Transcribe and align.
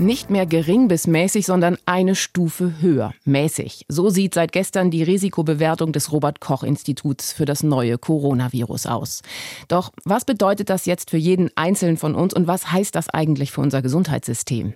Nicht 0.00 0.30
mehr 0.30 0.46
gering 0.46 0.88
bis 0.88 1.06
mäßig, 1.06 1.44
sondern 1.44 1.76
eine 1.84 2.14
Stufe 2.14 2.80
höher. 2.80 3.12
Mäßig. 3.26 3.84
So 3.86 4.08
sieht 4.08 4.32
seit 4.32 4.50
gestern 4.50 4.90
die 4.90 5.02
Risikobewertung 5.02 5.92
des 5.92 6.10
Robert 6.10 6.40
Koch 6.40 6.62
Instituts 6.62 7.34
für 7.34 7.44
das 7.44 7.62
neue 7.62 7.98
Coronavirus 7.98 8.86
aus. 8.86 9.20
Doch 9.68 9.92
was 10.06 10.24
bedeutet 10.24 10.70
das 10.70 10.86
jetzt 10.86 11.10
für 11.10 11.18
jeden 11.18 11.50
Einzelnen 11.54 11.98
von 11.98 12.14
uns 12.14 12.32
und 12.32 12.46
was 12.46 12.72
heißt 12.72 12.94
das 12.94 13.10
eigentlich 13.10 13.52
für 13.52 13.60
unser 13.60 13.82
Gesundheitssystem? 13.82 14.72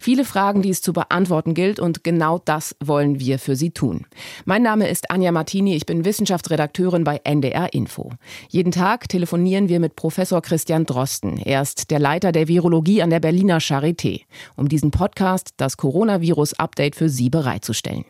Viele 0.00 0.26
Fragen, 0.26 0.60
die 0.60 0.68
es 0.68 0.82
zu 0.82 0.92
beantworten 0.92 1.54
gilt 1.54 1.80
und 1.80 2.04
genau 2.04 2.38
das 2.38 2.76
wollen 2.78 3.20
wir 3.20 3.38
für 3.38 3.56
Sie 3.56 3.70
tun. 3.70 4.04
Mein 4.44 4.62
Name 4.62 4.86
ist 4.88 5.10
Anja 5.10 5.32
Martini, 5.32 5.76
ich 5.76 5.86
bin 5.86 6.04
Wissenschaftsredakteurin 6.04 7.04
bei 7.04 7.22
NDR 7.24 7.72
Info. 7.72 8.12
Jeden 8.50 8.72
Tag 8.72 9.08
telefonieren 9.08 9.70
wir 9.70 9.80
mit 9.80 9.96
Professor 9.96 10.42
Christian 10.42 10.84
Drosten. 10.84 11.38
Er 11.38 11.62
ist 11.62 11.90
der 11.90 12.00
Leiter 12.00 12.32
der 12.32 12.48
Virologie 12.48 13.00
an 13.00 13.08
der 13.08 13.20
Berliner 13.20 13.60
Charité 13.60 14.26
um 14.58 14.68
diesen 14.68 14.90
Podcast 14.90 15.50
das 15.56 15.76
Coronavirus-Update 15.76 16.96
für 16.96 17.08
Sie 17.08 17.30
bereitzustellen. 17.30 18.04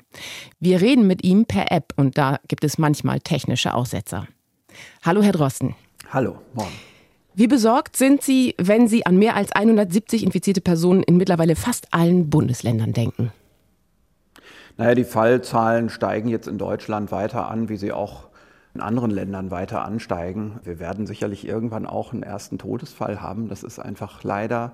Wir 0.59 0.80
reden 0.80 1.06
mit 1.06 1.25
ihm 1.25 1.45
per 1.45 1.70
App 1.70 1.93
und 1.97 2.19
da 2.19 2.39
gibt 2.48 2.65
es 2.65 2.79
manchmal 2.79 3.20
technische 3.20 3.75
Aussetzer. 3.75 4.27
Hallo, 5.05 5.23
Herr 5.23 5.33
Drosten. 5.33 5.75
Hallo, 6.11 6.39
morgen. 6.55 6.73
Wie 7.34 7.47
besorgt 7.47 7.97
sind 7.97 8.23
Sie, 8.23 8.55
wenn 8.59 8.89
Sie 8.89 9.06
an 9.06 9.16
mehr 9.16 9.37
als 9.37 9.53
170 9.53 10.25
infizierte 10.25 10.61
Personen 10.61 11.03
in 11.03 11.16
mittlerweile 11.16 11.55
fast 11.55 11.95
allen 11.95 12.30
Bundesländern 12.30 12.92
denken? 12.92 13.33
Naja, 14.77 14.95
die 14.95 15.05
Fallzahlen 15.05 15.89
steigen 15.89 16.28
jetzt 16.28 16.48
in 16.48 16.56
Deutschland 16.56 17.12
weiter 17.12 17.48
an, 17.48 17.69
wie 17.69 17.77
sie 17.77 17.92
auch 17.92 18.28
in 18.75 18.80
anderen 18.80 19.11
Ländern 19.11 19.50
weiter 19.50 19.84
ansteigen. 19.84 20.61
Wir 20.62 20.78
werden 20.78 21.06
sicherlich 21.06 21.47
irgendwann 21.47 21.84
auch 21.84 22.12
einen 22.12 22.22
ersten 22.22 22.59
Todesfall 22.59 23.20
haben. 23.20 23.48
Das 23.48 23.65
ist 23.65 23.81
einfach 23.81 24.22
leider 24.22 24.72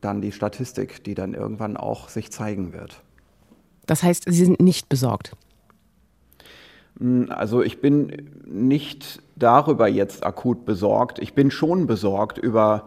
dann 0.00 0.20
die 0.20 0.32
Statistik, 0.32 1.04
die 1.04 1.14
dann 1.14 1.34
irgendwann 1.34 1.76
auch 1.76 2.08
sich 2.08 2.30
zeigen 2.30 2.72
wird. 2.72 3.02
Das 3.86 4.02
heißt, 4.02 4.24
Sie 4.26 4.44
sind 4.44 4.60
nicht 4.60 4.88
besorgt? 4.88 5.32
Hm, 6.98 7.26
also 7.30 7.62
ich 7.62 7.80
bin 7.80 8.30
nicht 8.44 9.22
darüber 9.36 9.88
jetzt 9.88 10.24
akut 10.24 10.64
besorgt. 10.64 11.18
Ich 11.18 11.34
bin 11.34 11.50
schon 11.50 11.86
besorgt 11.86 12.38
über 12.38 12.84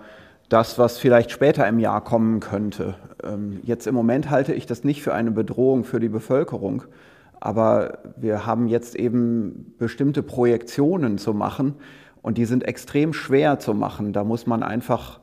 das, 0.49 0.79
was 0.79 0.97
vielleicht 0.97 1.31
später 1.31 1.67
im 1.67 1.79
Jahr 1.79 2.03
kommen 2.03 2.39
könnte. 2.39 2.95
Ähm, 3.23 3.59
jetzt 3.63 3.87
im 3.87 3.95
Moment 3.95 4.29
halte 4.29 4.53
ich 4.53 4.65
das 4.65 4.83
nicht 4.83 5.03
für 5.03 5.13
eine 5.13 5.31
Bedrohung 5.31 5.83
für 5.83 5.99
die 5.99 6.09
Bevölkerung, 6.09 6.83
aber 7.39 7.99
wir 8.17 8.45
haben 8.45 8.67
jetzt 8.67 8.95
eben 8.95 9.75
bestimmte 9.77 10.23
Projektionen 10.23 11.17
zu 11.17 11.33
machen 11.33 11.75
und 12.21 12.37
die 12.37 12.45
sind 12.45 12.65
extrem 12.65 13.13
schwer 13.13 13.59
zu 13.59 13.73
machen. 13.73 14.11
Da 14.11 14.23
muss 14.23 14.47
man 14.47 14.63
einfach 14.63 15.19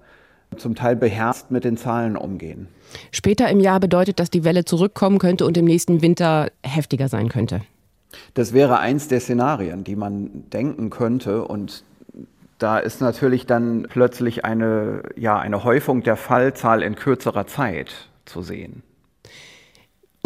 zum 0.57 0.75
Teil 0.75 0.97
beherzt 0.97 1.51
mit 1.51 1.65
den 1.65 1.77
Zahlen 1.77 2.17
umgehen. 2.17 2.69
Später 3.11 3.49
im 3.51 3.61
Jahr 3.61 3.81
bedeutet, 3.81 4.21
dass 4.21 4.31
die 4.31 4.45
Welle 4.45 4.65
zurückkommen 4.65 5.19
könnte 5.19 5.45
und 5.47 5.57
im 5.57 5.65
nächsten 5.65 6.03
Winter 6.03 6.51
heftiger 6.63 7.09
sein 7.09 7.29
könnte. 7.29 7.63
Das 8.35 8.53
wäre 8.53 8.79
eins 8.79 9.09
der 9.09 9.21
Szenarien, 9.21 9.85
die 9.85 9.97
man 9.97 10.49
denken 10.51 10.91
könnte. 10.91 11.45
Und 11.45 11.85
da 12.59 12.79
ist 12.79 13.01
natürlich 13.01 13.47
dann 13.47 13.87
plötzlich 13.89 14.45
eine, 14.45 15.03
ja, 15.17 15.39
eine 15.39 15.65
Häufung 15.65 16.03
der 16.03 16.17
Fallzahl 16.17 16.83
in 16.83 16.95
kürzerer 16.95 17.47
Zeit 17.47 18.09
zu 18.25 18.43
sehen. 18.43 18.83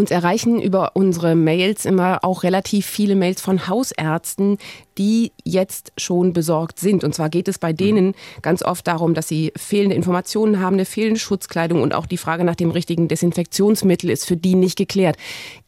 Uns 0.00 0.10
erreichen 0.10 0.62
über 0.62 0.92
unsere 0.94 1.34
Mails 1.34 1.84
immer 1.84 2.20
auch 2.24 2.42
relativ 2.42 2.86
viele 2.86 3.14
Mails 3.14 3.42
von 3.42 3.68
Hausärzten, 3.68 4.56
die 4.96 5.30
jetzt 5.44 5.92
schon 5.98 6.32
besorgt 6.32 6.78
sind. 6.78 7.04
Und 7.04 7.14
zwar 7.14 7.28
geht 7.28 7.48
es 7.48 7.58
bei 7.58 7.74
denen 7.74 8.14
ganz 8.40 8.62
oft 8.62 8.86
darum, 8.86 9.12
dass 9.12 9.28
sie 9.28 9.52
fehlende 9.58 9.94
Informationen 9.94 10.58
haben, 10.58 10.76
eine 10.76 10.86
fehlende 10.86 11.20
Schutzkleidung 11.20 11.82
und 11.82 11.94
auch 11.94 12.06
die 12.06 12.16
Frage 12.16 12.44
nach 12.44 12.54
dem 12.54 12.70
richtigen 12.70 13.08
Desinfektionsmittel 13.08 14.08
ist 14.08 14.24
für 14.24 14.38
die 14.38 14.54
nicht 14.54 14.78
geklärt. 14.78 15.18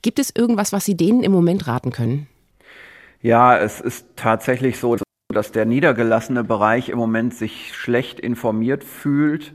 Gibt 0.00 0.18
es 0.18 0.34
irgendwas, 0.34 0.72
was 0.72 0.86
Sie 0.86 0.96
denen 0.96 1.22
im 1.24 1.32
Moment 1.32 1.66
raten 1.66 1.90
können? 1.90 2.26
Ja, 3.20 3.58
es 3.58 3.82
ist 3.82 4.06
tatsächlich 4.16 4.78
so, 4.78 4.96
dass 5.28 5.52
der 5.52 5.66
niedergelassene 5.66 6.42
Bereich 6.42 6.88
im 6.88 6.96
Moment 6.96 7.34
sich 7.34 7.74
schlecht 7.74 8.18
informiert 8.18 8.82
fühlt 8.82 9.52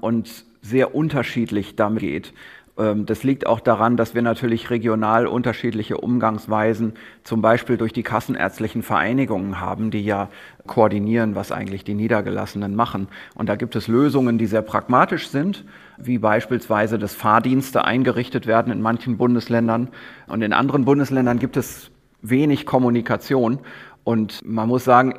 und 0.00 0.44
sehr 0.62 0.96
unterschiedlich 0.96 1.76
damit 1.76 2.00
geht. 2.00 2.32
Ähm, 2.78 3.06
das 3.06 3.22
liegt 3.22 3.46
auch 3.46 3.60
daran, 3.60 3.96
dass 3.96 4.14
wir 4.14 4.22
natürlich 4.22 4.70
regional 4.70 5.26
unterschiedliche 5.26 5.98
Umgangsweisen, 5.98 6.94
zum 7.24 7.42
Beispiel 7.42 7.76
durch 7.76 7.92
die 7.92 8.02
kassenärztlichen 8.02 8.82
Vereinigungen 8.82 9.60
haben, 9.60 9.90
die 9.90 10.04
ja 10.04 10.28
koordinieren, 10.66 11.34
was 11.34 11.52
eigentlich 11.52 11.84
die 11.84 11.94
Niedergelassenen 11.94 12.74
machen. 12.74 13.08
Und 13.34 13.48
da 13.48 13.56
gibt 13.56 13.76
es 13.76 13.88
Lösungen, 13.88 14.38
die 14.38 14.46
sehr 14.46 14.62
pragmatisch 14.62 15.28
sind, 15.28 15.64
wie 15.98 16.18
beispielsweise, 16.18 16.98
dass 16.98 17.14
Fahrdienste 17.14 17.84
eingerichtet 17.84 18.46
werden 18.46 18.72
in 18.72 18.82
manchen 18.82 19.16
Bundesländern. 19.16 19.88
Und 20.26 20.42
in 20.42 20.52
anderen 20.52 20.84
Bundesländern 20.84 21.38
gibt 21.38 21.56
es 21.56 21.90
wenig 22.22 22.66
Kommunikation. 22.66 23.60
Und 24.04 24.40
man 24.44 24.68
muss 24.68 24.84
sagen, 24.84 25.14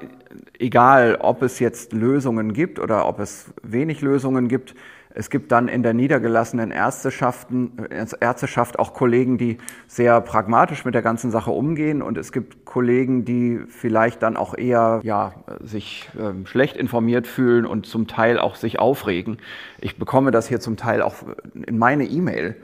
egal 0.59 1.18
ob 1.19 1.41
es 1.41 1.59
jetzt 1.59 1.94
Lösungen 1.94 2.53
gibt 2.53 2.79
oder 2.79 3.07
ob 3.07 3.19
es 3.19 3.53
wenig 3.63 4.01
Lösungen 4.01 4.47
gibt, 4.47 4.75
es 5.18 5.32
gibt 5.32 5.52
dann 5.52 5.68
in 5.68 5.82
der 5.82 5.96
niedergelassenen 5.96 6.70
Ärzteshaften, 6.70 7.72
Ärzteschaft 8.20 8.78
auch 8.78 8.94
Kollegen, 8.94 9.40
die 9.40 9.58
sehr 9.88 10.22
pragmatisch 10.22 10.86
mit 10.86 10.94
der 10.94 11.02
ganzen 11.02 11.32
Sache 11.32 11.50
umgehen 11.50 12.04
und 12.04 12.20
es 12.20 12.32
gibt 12.32 12.66
Kollegen, 12.66 13.26
die 13.26 13.62
vielleicht 13.68 14.22
dann 14.22 14.38
auch 14.38 14.56
eher 14.56 15.00
ja, 15.02 15.34
sich 15.60 16.08
äh, 16.20 16.46
schlecht 16.46 16.78
informiert 16.78 17.26
fühlen 17.26 17.66
und 17.66 17.88
zum 17.88 18.06
Teil 18.06 18.38
auch 18.38 18.54
sich 18.54 18.78
aufregen. 18.78 19.40
Ich 19.82 19.98
bekomme 19.98 20.30
das 20.30 20.48
hier 20.48 20.60
zum 20.60 20.78
Teil 20.78 21.02
auch 21.02 21.16
in 21.66 21.80
meine 21.80 22.06
E-Mail, 22.06 22.56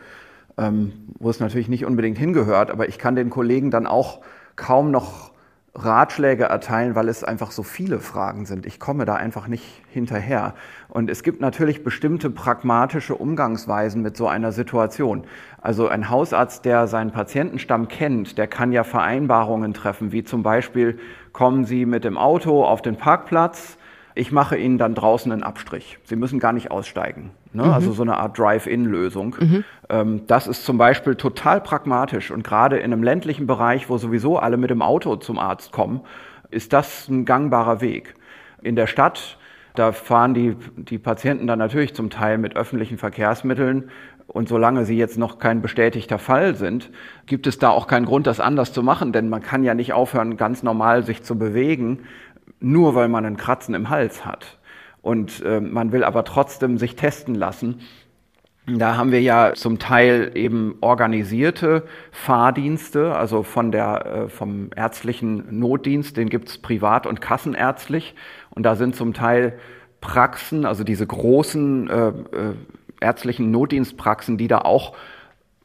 ähm, 0.55 0.93
wo 1.17 1.31
es 1.31 1.39
natürlich 1.39 1.69
nicht 1.69 1.85
unbedingt 1.85 2.19
hingehört, 2.19 2.69
aber 2.69 2.87
ich 2.87 2.99
kann 2.99 3.15
den 3.15 3.31
Kollegen 3.31 3.71
dann 3.71 3.87
auch 3.87 4.21
kaum 4.55 4.91
noch 4.91 5.32
Ratschläge 5.75 6.43
erteilen, 6.43 6.93
weil 6.93 7.09
es 7.09 7.23
einfach 7.23 7.49
so 7.49 7.63
viele 7.63 7.99
Fragen 7.99 8.45
sind. 8.45 8.67
Ich 8.67 8.79
komme 8.79 9.05
da 9.05 9.15
einfach 9.15 9.47
nicht 9.47 9.81
hinterher. 9.89 10.53
Und 10.87 11.09
es 11.09 11.23
gibt 11.23 11.41
natürlich 11.41 11.83
bestimmte 11.83 12.29
pragmatische 12.29 13.15
Umgangsweisen 13.15 14.03
mit 14.03 14.15
so 14.15 14.27
einer 14.27 14.51
Situation. 14.51 15.25
Also 15.61 15.87
ein 15.87 16.11
Hausarzt, 16.11 16.65
der 16.65 16.85
seinen 16.85 17.11
Patientenstamm 17.11 17.87
kennt, 17.87 18.37
der 18.37 18.45
kann 18.45 18.71
ja 18.71 18.83
Vereinbarungen 18.83 19.73
treffen, 19.73 20.11
wie 20.11 20.23
zum 20.23 20.43
Beispiel 20.43 20.99
kommen 21.31 21.65
Sie 21.65 21.87
mit 21.87 22.03
dem 22.03 22.19
Auto 22.19 22.63
auf 22.63 22.83
den 22.83 22.95
Parkplatz, 22.95 23.77
ich 24.15 24.31
mache 24.31 24.57
Ihnen 24.57 24.77
dann 24.77 24.93
draußen 24.93 25.31
einen 25.31 25.41
Abstrich. 25.41 25.97
Sie 26.03 26.15
müssen 26.15 26.37
gar 26.37 26.53
nicht 26.53 26.69
aussteigen. 26.69 27.31
Ne? 27.53 27.63
Mhm. 27.63 27.71
Also 27.71 27.93
so 27.93 28.01
eine 28.01 28.17
Art 28.17 28.37
Drive-In-Lösung. 28.37 29.35
Mhm. 29.39 29.63
Ähm, 29.89 30.21
das 30.27 30.47
ist 30.47 30.65
zum 30.65 30.77
Beispiel 30.77 31.15
total 31.15 31.61
pragmatisch 31.61 32.31
und 32.31 32.43
gerade 32.43 32.77
in 32.77 32.91
einem 32.91 33.03
ländlichen 33.03 33.47
Bereich, 33.47 33.89
wo 33.89 33.97
sowieso 33.97 34.37
alle 34.37 34.57
mit 34.57 34.69
dem 34.69 34.81
Auto 34.81 35.15
zum 35.15 35.37
Arzt 35.37 35.71
kommen, 35.71 36.01
ist 36.49 36.73
das 36.73 37.07
ein 37.09 37.25
gangbarer 37.25 37.81
Weg. 37.81 38.15
In 38.61 38.75
der 38.75 38.87
Stadt, 38.87 39.37
da 39.75 39.91
fahren 39.91 40.33
die, 40.33 40.55
die 40.77 40.97
Patienten 40.99 41.47
dann 41.47 41.59
natürlich 41.59 41.93
zum 41.93 42.09
Teil 42.09 42.37
mit 42.37 42.55
öffentlichen 42.55 42.97
Verkehrsmitteln 42.97 43.89
und 44.27 44.47
solange 44.47 44.85
sie 44.85 44.97
jetzt 44.97 45.17
noch 45.17 45.37
kein 45.37 45.61
bestätigter 45.61 46.19
Fall 46.19 46.55
sind, 46.55 46.91
gibt 47.25 47.45
es 47.47 47.59
da 47.59 47.69
auch 47.69 47.87
keinen 47.87 48.05
Grund, 48.05 48.25
das 48.25 48.39
anders 48.39 48.71
zu 48.73 48.81
machen, 48.81 49.11
denn 49.11 49.29
man 49.29 49.41
kann 49.41 49.63
ja 49.63 49.73
nicht 49.73 49.93
aufhören, 49.93 50.37
ganz 50.37 50.63
normal 50.63 51.03
sich 51.03 51.23
zu 51.23 51.37
bewegen, 51.37 51.99
nur 52.59 52.95
weil 52.95 53.09
man 53.09 53.25
einen 53.25 53.37
Kratzen 53.37 53.75
im 53.75 53.89
Hals 53.89 54.25
hat. 54.25 54.59
Und 55.03 55.43
äh, 55.43 55.59
man 55.59 55.91
will 55.91 56.03
aber 56.03 56.23
trotzdem 56.23 56.79
sich 56.79 56.95
testen 56.95 57.35
lassen. 57.35 57.81
Da 58.65 58.95
haben 58.95 59.11
wir 59.11 59.21
ja 59.21 59.53
zum 59.53 59.77
Teil 59.77 60.31
eben 60.35 60.75
organisierte 60.79 61.83
Fahrdienste, 62.11 63.13
also 63.13 63.43
von 63.43 63.73
der, 63.73 64.05
äh, 64.05 64.29
vom 64.29 64.69
ärztlichen 64.73 65.59
Notdienst, 65.59 66.15
den 66.15 66.29
gibt's 66.29 66.57
privat 66.57 67.05
und 67.05 67.19
kassenärztlich. 67.19 68.15
Und 68.51 68.63
da 68.63 68.75
sind 68.77 68.95
zum 68.95 69.13
Teil 69.13 69.59
Praxen, 69.99 70.65
also 70.65 70.85
diese 70.85 71.05
großen 71.05 71.89
äh, 71.89 72.07
äh, 72.07 72.13
ärztlichen 73.01 73.51
Notdienstpraxen, 73.51 74.37
die 74.37 74.47
da 74.47 74.59
auch 74.59 74.95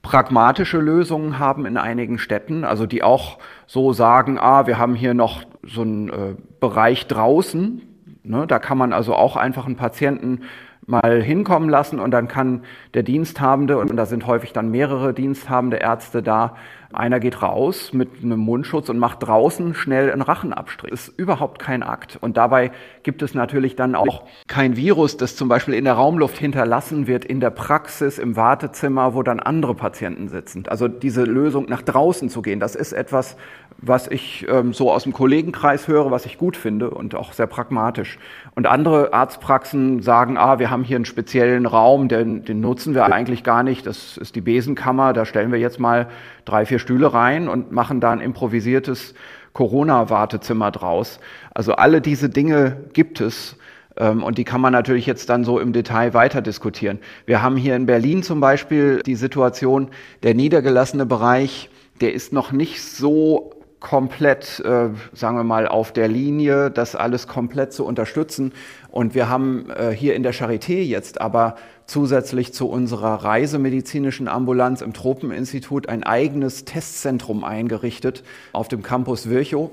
pragmatische 0.02 0.78
Lösungen 0.78 1.38
haben 1.38 1.66
in 1.66 1.76
einigen 1.76 2.18
Städten, 2.18 2.64
also 2.64 2.86
die 2.86 3.04
auch 3.04 3.38
so 3.68 3.92
sagen, 3.92 4.38
ah, 4.40 4.66
wir 4.66 4.78
haben 4.78 4.96
hier 4.96 5.14
noch 5.14 5.44
so 5.62 5.82
einen 5.82 6.08
äh, 6.08 6.34
Bereich 6.58 7.06
draußen, 7.06 7.82
ne, 8.22 8.46
da 8.46 8.58
kann 8.58 8.78
man 8.78 8.92
also 8.92 9.14
auch 9.14 9.36
einfach 9.36 9.66
einen 9.66 9.76
Patienten 9.76 10.42
mal 10.86 11.20
hinkommen 11.22 11.68
lassen 11.68 12.00
und 12.00 12.10
dann 12.12 12.28
kann 12.28 12.64
der 12.94 13.02
Diensthabende, 13.02 13.76
und 13.76 13.94
da 13.94 14.06
sind 14.06 14.26
häufig 14.26 14.52
dann 14.52 14.70
mehrere 14.70 15.12
diensthabende 15.12 15.76
Ärzte 15.76 16.22
da, 16.22 16.56
Einer 16.92 17.20
geht 17.20 17.42
raus 17.42 17.92
mit 17.92 18.22
einem 18.22 18.40
Mundschutz 18.40 18.88
und 18.88 18.98
macht 18.98 19.22
draußen 19.22 19.74
schnell 19.74 20.10
einen 20.10 20.22
Rachenabstrich. 20.22 20.90
Das 20.90 21.08
ist 21.08 21.18
überhaupt 21.18 21.58
kein 21.58 21.82
Akt. 21.82 22.16
Und 22.18 22.38
dabei 22.38 22.70
gibt 23.02 23.20
es 23.20 23.34
natürlich 23.34 23.76
dann 23.76 23.94
auch 23.94 24.22
kein 24.46 24.74
Virus, 24.74 25.18
das 25.18 25.36
zum 25.36 25.48
Beispiel 25.48 25.74
in 25.74 25.84
der 25.84 25.94
Raumluft 25.94 26.38
hinterlassen 26.38 27.06
wird, 27.06 27.26
in 27.26 27.40
der 27.40 27.50
Praxis, 27.50 28.18
im 28.18 28.36
Wartezimmer, 28.36 29.12
wo 29.12 29.22
dann 29.22 29.38
andere 29.38 29.74
Patienten 29.74 30.28
sitzen. 30.28 30.64
Also 30.68 30.88
diese 30.88 31.24
Lösung 31.24 31.66
nach 31.68 31.82
draußen 31.82 32.30
zu 32.30 32.40
gehen, 32.40 32.58
das 32.58 32.74
ist 32.74 32.94
etwas, 32.94 33.36
was 33.80 34.08
ich 34.08 34.46
ähm, 34.48 34.72
so 34.72 34.90
aus 34.90 35.04
dem 35.04 35.12
Kollegenkreis 35.12 35.86
höre, 35.88 36.10
was 36.10 36.26
ich 36.26 36.36
gut 36.36 36.56
finde 36.56 36.90
und 36.90 37.14
auch 37.14 37.32
sehr 37.32 37.46
pragmatisch. 37.46 38.18
Und 38.54 38.66
andere 38.66 39.12
Arztpraxen 39.12 40.02
sagen, 40.02 40.36
ah, 40.36 40.58
wir 40.58 40.70
haben 40.70 40.82
hier 40.82 40.96
einen 40.96 41.04
speziellen 41.04 41.66
Raum, 41.66 42.08
den, 42.08 42.44
den 42.44 42.60
nutzen 42.60 42.94
wir 42.94 43.04
eigentlich 43.06 43.44
gar 43.44 43.62
nicht. 43.62 43.86
Das 43.86 44.16
ist 44.16 44.34
die 44.34 44.40
Besenkammer, 44.40 45.12
da 45.12 45.24
stellen 45.24 45.52
wir 45.52 45.58
jetzt 45.60 45.78
mal 45.78 46.08
drei, 46.44 46.66
vier 46.66 46.77
Stühle 46.78 47.12
rein 47.12 47.48
und 47.48 47.72
machen 47.72 48.00
da 48.00 48.10
ein 48.10 48.20
improvisiertes 48.20 49.14
Corona-Wartezimmer 49.52 50.70
draus. 50.70 51.20
Also 51.54 51.74
alle 51.74 52.00
diese 52.00 52.28
Dinge 52.28 52.76
gibt 52.92 53.20
es. 53.20 53.56
Ähm, 53.96 54.22
und 54.22 54.38
die 54.38 54.44
kann 54.44 54.60
man 54.60 54.72
natürlich 54.72 55.06
jetzt 55.06 55.28
dann 55.28 55.44
so 55.44 55.58
im 55.58 55.72
Detail 55.72 56.14
weiter 56.14 56.40
diskutieren. 56.40 57.00
Wir 57.26 57.42
haben 57.42 57.56
hier 57.56 57.76
in 57.76 57.86
Berlin 57.86 58.22
zum 58.22 58.40
Beispiel 58.40 59.02
die 59.04 59.16
Situation, 59.16 59.88
der 60.22 60.34
niedergelassene 60.34 61.06
Bereich, 61.06 61.70
der 62.00 62.14
ist 62.14 62.32
noch 62.32 62.52
nicht 62.52 62.82
so 62.82 63.50
komplett, 63.80 64.60
äh, 64.60 64.88
sagen 65.12 65.36
wir 65.36 65.44
mal, 65.44 65.68
auf 65.68 65.92
der 65.92 66.08
Linie, 66.08 66.70
das 66.70 66.96
alles 66.96 67.28
komplett 67.28 67.72
zu 67.72 67.84
unterstützen. 67.84 68.52
Und 68.98 69.14
wir 69.14 69.28
haben 69.28 69.70
äh, 69.70 69.92
hier 69.92 70.16
in 70.16 70.24
der 70.24 70.34
Charité 70.34 70.82
jetzt 70.82 71.20
aber 71.20 71.54
zusätzlich 71.86 72.52
zu 72.52 72.68
unserer 72.68 73.22
reisemedizinischen 73.22 74.26
Ambulanz 74.26 74.80
im 74.80 74.92
Tropeninstitut 74.92 75.88
ein 75.88 76.02
eigenes 76.02 76.64
Testzentrum 76.64 77.44
eingerichtet 77.44 78.24
auf 78.52 78.66
dem 78.66 78.82
Campus 78.82 79.30
Virchow, 79.30 79.70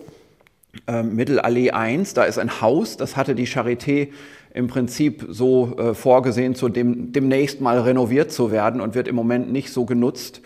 äh, 0.86 1.02
Mittelallee 1.02 1.72
1. 1.72 2.14
Da 2.14 2.26
ist 2.26 2.38
ein 2.38 2.62
Haus, 2.62 2.98
das 2.98 3.18
hatte 3.18 3.34
die 3.34 3.48
Charité 3.48 4.10
im 4.54 4.68
Prinzip 4.68 5.26
so 5.28 5.76
äh, 5.80 5.96
vorgesehen, 5.96 6.54
zu 6.54 6.70
dem, 6.70 7.12
demnächst 7.12 7.62
mal 7.62 7.80
renoviert 7.80 8.32
zu 8.32 8.52
werden 8.52 8.80
und 8.80 8.94
wird 8.94 9.08
im 9.08 9.16
Moment 9.16 9.52
nicht 9.52 9.74
so 9.74 9.86
genutzt. 9.86 10.42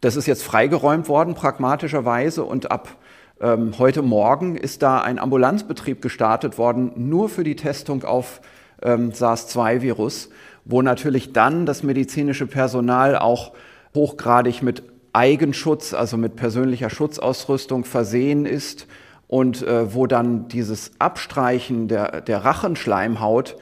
Das 0.00 0.16
ist 0.16 0.26
jetzt 0.26 0.42
freigeräumt 0.42 1.08
worden, 1.08 1.34
pragmatischerweise, 1.34 2.42
und 2.42 2.72
ab 2.72 2.96
ähm, 3.40 3.74
heute 3.78 4.02
Morgen 4.02 4.56
ist 4.56 4.82
da 4.82 5.00
ein 5.00 5.18
Ambulanzbetrieb 5.18 6.00
gestartet 6.00 6.56
worden, 6.58 6.92
nur 6.96 7.28
für 7.28 7.44
die 7.44 7.56
Testung 7.56 8.04
auf 8.04 8.40
ähm, 8.82 9.12
SARS-2-Virus, 9.12 10.30
wo 10.64 10.82
natürlich 10.82 11.32
dann 11.32 11.66
das 11.66 11.82
medizinische 11.82 12.46
Personal 12.46 13.16
auch 13.18 13.52
hochgradig 13.94 14.62
mit 14.62 14.82
Eigenschutz, 15.12 15.94
also 15.94 16.16
mit 16.16 16.36
persönlicher 16.36 16.90
Schutzausrüstung 16.90 17.84
versehen 17.84 18.46
ist 18.46 18.86
und 19.26 19.62
äh, 19.62 19.94
wo 19.94 20.06
dann 20.06 20.48
dieses 20.48 20.92
Abstreichen 20.98 21.88
der, 21.88 22.20
der 22.20 22.44
Rachenschleimhaut 22.44 23.56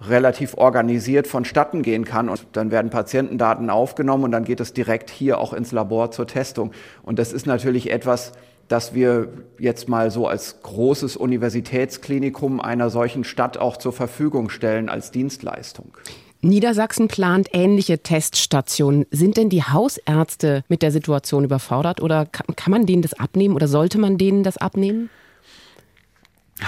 relativ 0.00 0.56
organisiert 0.56 1.26
vonstatten 1.26 1.82
gehen 1.82 2.04
kann. 2.04 2.28
Und 2.28 2.46
dann 2.52 2.70
werden 2.70 2.90
Patientendaten 2.90 3.70
aufgenommen 3.70 4.24
und 4.24 4.32
dann 4.32 4.44
geht 4.44 4.60
es 4.60 4.72
direkt 4.72 5.10
hier 5.10 5.38
auch 5.38 5.52
ins 5.52 5.72
Labor 5.72 6.10
zur 6.10 6.26
Testung. 6.26 6.72
Und 7.02 7.18
das 7.18 7.32
ist 7.32 7.46
natürlich 7.46 7.90
etwas, 7.90 8.32
dass 8.74 8.92
wir 8.92 9.28
jetzt 9.56 9.88
mal 9.88 10.10
so 10.10 10.26
als 10.26 10.60
großes 10.64 11.16
Universitätsklinikum 11.16 12.60
einer 12.60 12.90
solchen 12.90 13.22
Stadt 13.22 13.56
auch 13.56 13.76
zur 13.76 13.92
Verfügung 13.92 14.50
stellen 14.50 14.88
als 14.88 15.12
Dienstleistung. 15.12 15.96
Niedersachsen 16.40 17.06
plant 17.06 17.50
ähnliche 17.52 18.00
Teststationen. 18.00 19.06
Sind 19.12 19.36
denn 19.36 19.48
die 19.48 19.62
Hausärzte 19.62 20.64
mit 20.66 20.82
der 20.82 20.90
Situation 20.90 21.44
überfordert 21.44 22.02
oder 22.02 22.26
kann 22.26 22.72
man 22.72 22.84
denen 22.84 23.02
das 23.02 23.14
abnehmen 23.14 23.54
oder 23.54 23.68
sollte 23.68 23.98
man 23.98 24.18
denen 24.18 24.42
das 24.42 24.56
abnehmen? 24.56 25.08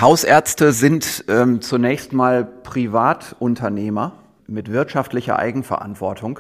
Hausärzte 0.01 0.71
sind 0.71 1.25
ähm, 1.27 1.61
zunächst 1.61 2.13
mal 2.13 2.45
Privatunternehmer 2.45 4.13
mit 4.47 4.71
wirtschaftlicher 4.71 5.41
Eigenverantwortung 5.41 6.39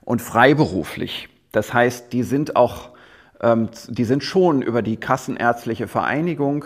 und 0.00 0.22
freiberuflich. 0.22 1.28
Das 1.52 1.74
heißt, 1.74 2.14
die 2.14 2.22
sind 2.22 2.56
auch 2.56 2.95
die 3.42 4.04
sind 4.04 4.24
schon 4.24 4.62
über 4.62 4.82
die 4.82 4.96
Kassenärztliche 4.96 5.88
Vereinigung 5.88 6.64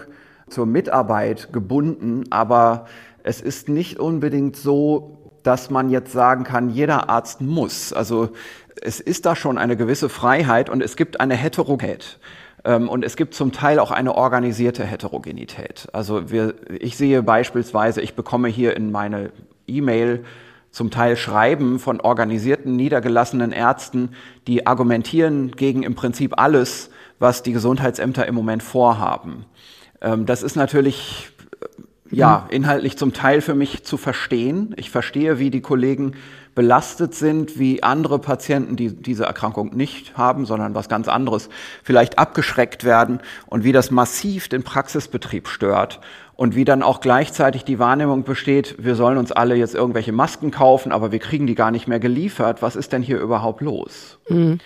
zur 0.49 0.67
Mitarbeit 0.67 1.53
gebunden, 1.53 2.25
aber 2.31 2.87
es 3.23 3.41
ist 3.41 3.69
nicht 3.69 3.99
unbedingt 3.99 4.57
so, 4.57 5.19
dass 5.43 5.71
man 5.71 5.91
jetzt 5.91 6.13
sagen 6.13 6.45
kann, 6.45 6.71
jeder 6.71 7.09
Arzt 7.09 7.41
muss. 7.41 7.93
Also 7.93 8.31
es 8.83 9.01
ist 9.01 9.27
da 9.27 9.37
schon 9.37 9.59
eine 9.59 9.77
gewisse 9.77 10.09
Freiheit 10.09 10.69
und 10.69 10.83
es 10.83 10.97
gibt 10.97 11.21
eine 11.21 11.35
Heterogenität. 11.35 12.19
Ähm, 12.65 12.89
und 12.89 13.05
es 13.05 13.17
gibt 13.17 13.35
zum 13.35 13.53
Teil 13.53 13.79
auch 13.79 13.91
eine 13.91 14.15
organisierte 14.15 14.85
Heterogenität. 14.85 15.89
Also 15.93 16.31
wir, 16.31 16.55
ich 16.79 16.97
sehe 16.97 17.23
beispielsweise, 17.23 18.01
ich 18.03 18.15
bekomme 18.15 18.49
hier 18.49 18.77
in 18.77 18.91
meine 18.91 19.31
E-Mail 19.67 20.25
zum 20.71 20.91
Teil 20.91 21.17
Schreiben 21.17 21.79
von 21.79 22.01
organisierten, 22.01 22.77
niedergelassenen 22.77 23.53
Ärzten, 23.53 24.11
die 24.47 24.67
argumentieren 24.67 25.53
gegen 25.53 25.83
im 25.83 25.95
Prinzip 25.95 26.39
alles, 26.39 26.91
was 27.19 27.43
die 27.43 27.53
Gesundheitsämter 27.53 28.27
im 28.27 28.35
Moment 28.35 28.63
vorhaben. 28.63 29.45
Ähm, 30.01 30.27
das 30.27 30.43
ist 30.43 30.57
natürlich 30.57 31.31
ja, 32.11 32.45
mhm. 32.47 32.55
inhaltlich 32.55 32.97
zum 32.97 33.13
Teil 33.13 33.41
für 33.41 33.55
mich 33.55 33.85
zu 33.85 33.97
verstehen. 33.97 34.75
Ich 34.77 34.91
verstehe, 34.91 35.39
wie 35.39 35.51
die 35.51 35.61
Kollegen 35.61 36.15
belastet 36.55 37.15
sind, 37.15 37.59
wie 37.59 37.83
andere 37.83 38.19
Patienten, 38.19 38.77
die 38.77 38.95
diese 38.95 39.25
Erkrankung 39.25 39.77
nicht 39.77 40.17
haben, 40.17 40.47
sondern 40.47 40.75
was 40.75 40.89
ganz 40.89 41.07
anderes, 41.07 41.49
vielleicht 41.85 42.19
abgeschreckt 42.19 42.83
werden 42.85 43.21
und 43.47 43.63
wie 43.63 43.73
das 43.73 43.91
massiv 43.91 44.49
den 44.49 44.65
Praxisbetrieb 44.65 45.47
stört 45.47 46.01
und 46.41 46.57
wie 46.57 46.65
dann 46.65 46.83
auch 46.83 47.03
gleichzeitig 47.03 47.67
die 47.67 47.79
Wahrnehmung 47.79 48.25
besteht, 48.25 48.77
wir 48.79 48.95
sollen 48.95 49.19
uns 49.19 49.31
alle 49.31 49.57
jetzt 49.57 49.75
irgendwelche 49.75 50.13
Masken 50.13 50.51
kaufen, 50.51 50.91
aber 50.91 51.13
wir 51.13 51.19
kriegen 51.19 51.47
die 51.47 51.55
gar 51.55 51.71
nicht 51.71 51.87
mehr 51.87 52.01
geliefert. 52.01 52.63
Was 52.63 52.77
ist 52.77 52.95
denn 52.95 53.03
hier 53.03 53.21
überhaupt 53.21 53.61
los? 53.61 54.19
Mhm. 54.31 54.59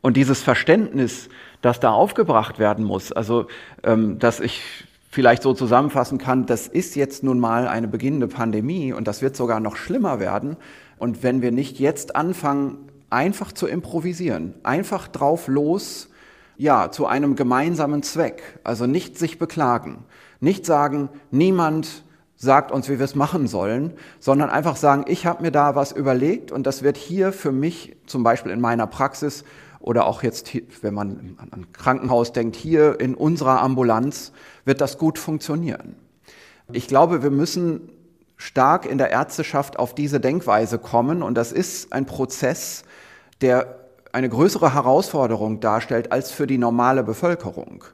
Und 0.00 0.16
dieses 0.16 0.42
Verständnis, 0.42 1.28
das 1.60 1.80
da 1.80 1.90
aufgebracht 1.90 2.58
werden 2.58 2.82
muss, 2.82 3.12
also 3.12 3.46
ähm, 3.82 4.18
dass 4.18 4.40
ich 4.40 4.62
vielleicht 5.10 5.42
so 5.42 5.52
zusammenfassen 5.52 6.16
kann, 6.16 6.46
das 6.46 6.66
ist 6.66 6.96
jetzt 6.96 7.22
nun 7.22 7.38
mal 7.38 7.68
eine 7.68 7.88
beginnende 7.88 8.28
Pandemie 8.28 8.94
und 8.94 9.06
das 9.06 9.20
wird 9.20 9.36
sogar 9.36 9.60
noch 9.60 9.76
schlimmer 9.76 10.20
werden. 10.20 10.56
Und 10.96 11.22
wenn 11.22 11.42
wir 11.42 11.52
nicht 11.52 11.78
jetzt 11.78 12.16
anfangen, 12.16 12.88
einfach 13.10 13.52
zu 13.52 13.66
improvisieren, 13.66 14.54
einfach 14.62 15.08
drauf 15.08 15.46
los, 15.46 16.08
ja, 16.56 16.90
zu 16.90 17.04
einem 17.04 17.36
gemeinsamen 17.36 18.02
Zweck, 18.02 18.60
also 18.64 18.86
nicht 18.86 19.18
sich 19.18 19.38
beklagen, 19.38 20.06
nicht 20.40 20.66
sagen, 20.66 21.08
niemand 21.30 22.04
sagt 22.36 22.70
uns, 22.70 22.88
wie 22.88 22.98
wir 22.98 23.04
es 23.04 23.16
machen 23.16 23.48
sollen, 23.48 23.94
sondern 24.20 24.48
einfach 24.48 24.76
sagen, 24.76 25.04
ich 25.08 25.26
habe 25.26 25.42
mir 25.42 25.50
da 25.50 25.74
was 25.74 25.90
überlegt 25.90 26.52
und 26.52 26.66
das 26.66 26.82
wird 26.82 26.96
hier 26.96 27.32
für 27.32 27.50
mich, 27.50 27.96
zum 28.06 28.22
Beispiel 28.22 28.52
in 28.52 28.60
meiner 28.60 28.86
Praxis 28.86 29.44
oder 29.80 30.06
auch 30.06 30.22
jetzt, 30.22 30.50
wenn 30.82 30.94
man 30.94 31.36
an 31.38 31.48
ein 31.52 31.72
Krankenhaus 31.72 32.32
denkt, 32.32 32.54
hier 32.54 33.00
in 33.00 33.14
unserer 33.14 33.60
Ambulanz 33.60 34.32
wird 34.64 34.80
das 34.80 34.98
gut 34.98 35.18
funktionieren. 35.18 35.96
Ich 36.72 36.86
glaube, 36.86 37.22
wir 37.22 37.30
müssen 37.30 37.90
stark 38.36 38.86
in 38.86 38.98
der 38.98 39.10
Ärzteschaft 39.10 39.78
auf 39.78 39.94
diese 39.94 40.20
Denkweise 40.20 40.78
kommen 40.78 41.22
und 41.24 41.34
das 41.34 41.50
ist 41.50 41.92
ein 41.92 42.06
Prozess, 42.06 42.84
der 43.40 43.78
eine 44.12 44.28
größere 44.28 44.74
Herausforderung 44.74 45.60
darstellt 45.60 46.12
als 46.12 46.30
für 46.30 46.46
die 46.46 46.58
normale 46.58 47.02
Bevölkerung. 47.02 47.84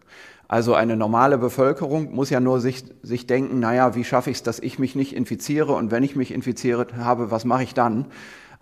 Also 0.49 0.75
eine 0.75 0.97
normale 0.97 1.39
Bevölkerung 1.39 2.15
muss 2.15 2.31
ja 2.31 2.41
nur 2.41 2.61
sich, 2.61 2.85
sich 3.03 3.27
denken, 3.27 3.61
naja, 3.61 3.95
wie 3.95 4.05
schaffe 4.05 4.31
ich 4.31 4.37
es, 4.39 4.43
dass 4.43 4.59
ich 4.59 4.79
mich 4.79 4.95
nicht 4.95 5.15
infiziere 5.15 5.73
und 5.73 5.91
wenn 5.91 6.03
ich 6.03 6.17
mich 6.17 6.33
infiziert 6.33 6.95
habe, 6.97 7.31
was 7.31 7.45
mache 7.45 7.63
ich 7.63 7.75
dann? 7.75 8.07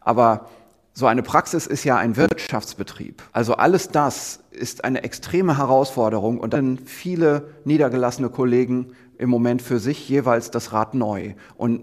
Aber 0.01 0.47
so 0.95 1.07
eine 1.07 1.23
Praxis 1.23 1.67
ist 1.67 1.85
ja 1.85 1.97
ein 1.97 2.17
Wirtschaftsbetrieb. 2.17 3.23
Also 3.33 3.55
alles 3.55 3.89
das 3.89 4.41
ist 4.51 4.85
eine 4.85 5.03
extreme 5.05 5.59
Herausforderung 5.59 6.39
und 6.39 6.53
dann 6.53 6.79
viele 6.79 7.49
niedergelassene 7.65 8.29
Kollegen 8.29 8.93
im 9.19 9.31
Moment 9.31 9.63
für 9.63 9.79
sich 9.79 10.09
jeweils 10.09 10.51
das 10.51 10.73
Rad 10.73 10.95
neu. 10.95 11.35
Und 11.57 11.81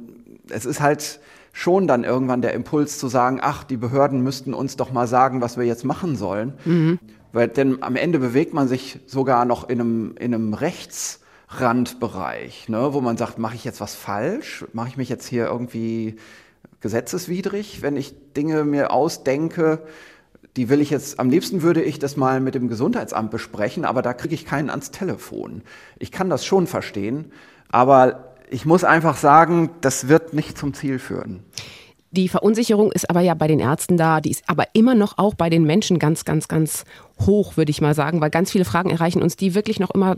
es 0.50 0.66
ist 0.66 0.80
halt 0.80 1.20
schon 1.54 1.88
dann 1.88 2.04
irgendwann 2.04 2.42
der 2.42 2.54
Impuls 2.54 3.00
zu 3.00 3.08
sagen, 3.08 3.40
ach, 3.42 3.64
die 3.64 3.78
Behörden 3.78 4.22
müssten 4.22 4.54
uns 4.54 4.76
doch 4.76 4.92
mal 4.92 5.08
sagen, 5.08 5.42
was 5.42 5.58
wir 5.58 5.66
jetzt 5.66 5.86
machen 5.86 6.16
sollen. 6.16 6.54
Mhm. 6.66 7.00
Weil, 7.32 7.48
denn 7.48 7.82
am 7.84 7.96
Ende 7.96 8.20
bewegt 8.20 8.54
man 8.54 8.68
sich 8.68 9.00
sogar 9.06 9.46
noch 9.46 9.70
in 9.70 9.80
einem, 9.80 10.16
in 10.18 10.34
einem 10.34 10.54
Rechtsrandbereich, 10.54 12.68
ne, 12.70 12.94
wo 12.94 13.02
man 13.02 13.18
sagt, 13.18 13.38
mache 13.38 13.56
ich 13.56 13.64
jetzt 13.64 13.82
was 13.82 13.96
falsch? 13.96 14.66
Mache 14.74 14.90
ich 14.90 14.98
mich 14.98 15.10
jetzt 15.10 15.28
hier 15.28 15.46
irgendwie 15.46 16.18
gesetzeswidrig, 16.82 17.82
wenn 17.82 17.98
ich 17.98 18.14
Dinge 18.36 18.64
mir 18.64 18.92
ausdenke, 18.92 19.84
die 20.56 20.70
will 20.70 20.82
ich 20.82 20.90
jetzt, 20.90 21.20
am 21.20 21.30
liebsten 21.30 21.62
würde 21.62 21.84
ich 21.84 22.00
das 22.00 22.18
mal 22.18 22.40
mit 22.40 22.56
dem 22.56 22.68
Gesundheitsamt 22.68 23.32
besprechen, 23.32 23.86
aber 23.86 24.02
da 24.02 24.14
kriege 24.14 24.34
ich 24.34 24.46
keinen 24.46 24.70
ans 24.70 24.92
Telefon. 24.92 25.62
Ich 26.00 26.12
kann 26.12 26.30
das 26.30 26.46
schon 26.46 26.68
verstehen, 26.68 27.32
aber 27.70 28.36
ich 28.50 28.66
muss 28.66 28.84
einfach 28.84 29.16
sagen, 29.16 29.70
das 29.82 30.08
wird 30.08 30.34
nicht 30.34 30.58
zum 30.58 30.74
Ziel 30.74 31.00
führen. 31.00 31.44
Die 32.12 32.28
Verunsicherung 32.28 32.92
ist 32.92 33.10
aber 33.10 33.22
ja 33.22 33.36
bei 33.36 33.48
den 33.48 33.60
Ärzten 33.60 33.96
da, 33.96 34.20
die 34.20 34.32
ist 34.32 34.44
aber 34.48 34.66
immer 34.74 34.96
noch 34.96 35.18
auch 35.18 35.36
bei 35.36 35.50
den 35.50 35.64
Menschen 35.64 36.00
ganz, 36.00 36.26
ganz, 36.26 36.48
ganz 36.48 36.86
hoch, 37.20 37.56
würde 37.56 37.70
ich 37.70 37.82
mal 37.82 37.94
sagen, 37.94 38.20
weil 38.20 38.32
ganz 38.32 38.52
viele 38.52 38.66
Fragen 38.66 38.90
erreichen 38.90 39.22
uns, 39.22 39.36
die 39.36 39.54
wirklich 39.54 39.80
noch 39.80 39.92
immer 39.92 40.18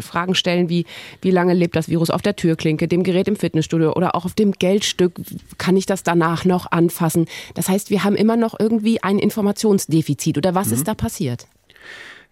Fragen 0.00 0.34
stellen 0.34 0.68
wie, 0.68 0.84
wie 1.22 1.30
lange 1.30 1.54
lebt 1.54 1.76
das 1.76 1.88
Virus 1.88 2.10
auf 2.10 2.22
der 2.22 2.36
Türklinke, 2.36 2.88
dem 2.88 3.04
Gerät 3.04 3.28
im 3.28 3.36
Fitnessstudio 3.36 3.92
oder 3.92 4.14
auch 4.14 4.24
auf 4.24 4.34
dem 4.34 4.52
Geldstück, 4.52 5.14
kann 5.58 5.76
ich 5.76 5.86
das 5.86 6.02
danach 6.02 6.44
noch 6.44 6.70
anfassen? 6.70 7.26
Das 7.54 7.68
heißt, 7.68 7.90
wir 7.90 8.04
haben 8.04 8.16
immer 8.16 8.36
noch 8.36 8.58
irgendwie 8.58 9.02
ein 9.02 9.18
Informationsdefizit 9.18 10.38
oder 10.38 10.54
was 10.54 10.68
mhm. 10.68 10.74
ist 10.74 10.88
da 10.88 10.94
passiert? 10.94 11.46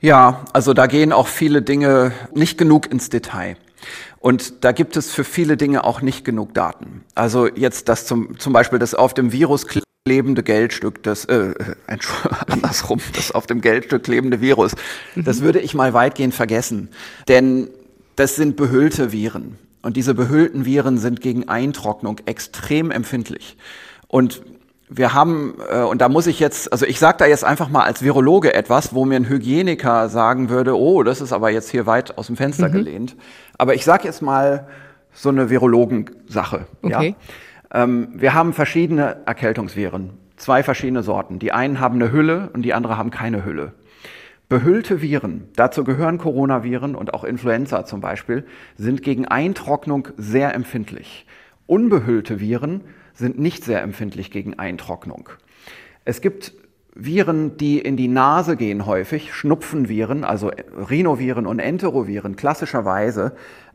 Ja, 0.01 0.45
also 0.53 0.75
da 0.75 0.87
gehen 0.87 1.13
auch 1.13 1.29
viele 1.29 1.63
Dinge 1.63 2.13
nicht 2.35 2.59
genug 2.59 2.91
ins 2.91 3.09
Detail. 3.09 3.57
Und 4.27 4.65
da 4.65 4.73
gibt 4.73 4.97
es 4.97 5.13
für 5.13 5.23
viele 5.23 5.57
Dinge 5.57 5.85
auch 5.85 6.03
nicht 6.03 6.25
genug 6.25 6.53
Daten. 6.53 7.05
Also 7.15 7.47
jetzt 7.47 7.89
das 7.89 8.07
zum, 8.07 8.41
zum 8.41 8.53
Beispiel 8.53 8.81
das 8.81 8.93
auf 8.93 9.15
dem 9.15 9.31
Virus 9.31 9.69
klebende 10.05 10.43
Geldstück, 10.43 11.01
das, 11.05 11.27
äh, 11.27 11.55
andersrum, 12.49 13.01
das 13.15 13.31
auf 13.31 13.47
dem 13.47 13.61
Geldstück 13.61 14.03
klebende 14.03 14.41
Virus, 14.41 14.75
das 15.15 15.43
würde 15.43 15.61
ich 15.61 15.75
mal 15.75 15.95
weitgehend 15.95 16.35
vergessen. 16.35 16.89
Denn 17.29 17.69
das 18.17 18.35
sind 18.35 18.57
behüllte 18.57 19.13
Viren. 19.13 19.59
Und 19.83 19.97
diese 19.97 20.13
behüllten 20.13 20.65
Viren 20.65 20.99
sind 20.99 21.21
gegen 21.21 21.49
Eintrocknung 21.49 22.21
extrem 22.27 22.91
empfindlich. 22.91 23.57
Und 24.09 24.43
wir 24.89 25.15
haben, 25.15 25.55
äh, 25.71 25.83
und 25.83 26.01
da 26.01 26.09
muss 26.09 26.27
ich 26.27 26.39
jetzt, 26.39 26.71
also 26.73 26.87
ich 26.87 26.99
sage 26.99 27.19
da 27.19 27.27
jetzt 27.27 27.45
einfach 27.45 27.69
mal 27.69 27.85
als 27.85 28.03
Virologe 28.03 28.55
etwas, 28.55 28.95
wo 28.95 29.05
mir 29.05 29.17
ein 29.17 29.29
Hygieniker 29.29 30.09
sagen 30.09 30.49
würde, 30.49 30.79
oh, 30.79 31.03
das 31.03 31.21
ist 31.21 31.33
aber 31.33 31.51
jetzt 31.51 31.71
hier 31.71 31.87
weit 31.87 32.19
aus 32.19 32.29
dem 32.29 32.37
Fenster 32.37 32.69
mhm. 32.69 32.73
gelehnt. 32.73 33.17
Aber 33.59 33.75
ich 33.75 33.85
sage 33.85 34.05
jetzt 34.05 34.23
mal 34.23 34.69
so 35.13 35.29
eine 35.31 35.51
Virologensache. 35.51 36.67
Okay. 36.83 37.17
Ja? 37.73 37.83
Ähm, 37.83 38.09
wir 38.15 38.35
haben 38.35 38.53
verschiedene 38.53 39.19
Erkältungsviren, 39.27 40.11
zwei 40.37 40.63
verschiedene 40.63 41.03
Sorten. 41.03 41.39
Die 41.39 41.53
einen 41.53 41.81
haben 41.81 41.97
eine 41.97 42.13
Hülle 42.13 42.51
und 42.53 42.63
die 42.63 42.75
andere 42.75 42.97
haben 42.97 43.11
keine 43.11 43.45
Hülle. 43.45 43.73
Behüllte 44.49 45.03
Viren, 45.03 45.49
dazu 45.57 45.83
gehören 45.83 46.19
Coronaviren 46.19 46.95
und 46.95 47.13
auch 47.13 47.25
Influenza 47.25 47.85
zum 47.85 48.01
Beispiel, 48.01 48.47
sind 48.77 49.03
gegen 49.03 49.27
Eintrocknung 49.27 50.07
sehr 50.17 50.55
empfindlich. 50.55 51.27
Unbehüllte 51.67 52.39
Viren 52.39 52.83
sind 53.17 53.39
nicht 53.39 53.65
sehr 53.65 53.83
empfindlich 53.83 54.31
gegen 54.31 54.59
Eintrocknung. 54.59 55.29
Es 56.05 56.21
gibt 56.21 56.53
Viren, 56.95 57.59
die 57.59 57.79
in 57.79 57.97
die 57.97 58.09
Nase 58.09 58.57
gehen 58.57 58.87
häufig, 58.87 59.35
Schnupfenviren, 59.35 60.25
also 60.25 60.51
Rhinoviren 60.89 61.47
und 61.47 61.59
Enteroviren 61.59 62.37
klassischerweise. 62.37 63.33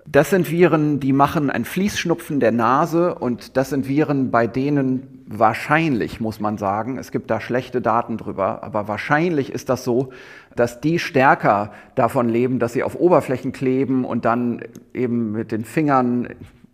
Das 0.07 0.31
sind 0.31 0.49
Viren, 0.49 0.99
die 0.99 1.13
machen 1.13 1.51
ein 1.51 1.63
Fließschnupfen 1.63 2.39
der 2.39 2.51
Nase 2.51 3.13
und 3.13 3.57
das 3.57 3.69
sind 3.69 3.87
Viren, 3.87 4.31
bei 4.31 4.47
denen 4.47 5.23
wahrscheinlich, 5.27 6.19
muss 6.19 6.39
man 6.39 6.57
sagen, 6.57 6.97
es 6.97 7.11
gibt 7.11 7.29
da 7.29 7.39
schlechte 7.39 7.81
Daten 7.81 8.17
drüber, 8.17 8.63
aber 8.63 8.87
wahrscheinlich 8.87 9.51
ist 9.51 9.69
das 9.69 9.83
so, 9.83 10.09
dass 10.55 10.81
die 10.81 10.97
stärker 10.97 11.71
davon 11.93 12.27
leben, 12.27 12.57
dass 12.57 12.73
sie 12.73 12.81
auf 12.81 12.95
Oberflächen 12.95 13.51
kleben 13.51 14.03
und 14.03 14.25
dann 14.25 14.63
eben 14.93 15.31
mit 15.33 15.51
den 15.51 15.63
Fingern 15.63 16.29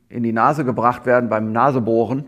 in 0.08 0.24
die 0.24 0.34
Nase 0.34 0.64
gebracht 0.64 1.06
werden 1.06 1.30
beim 1.30 1.52
Nasebohren 1.52 2.28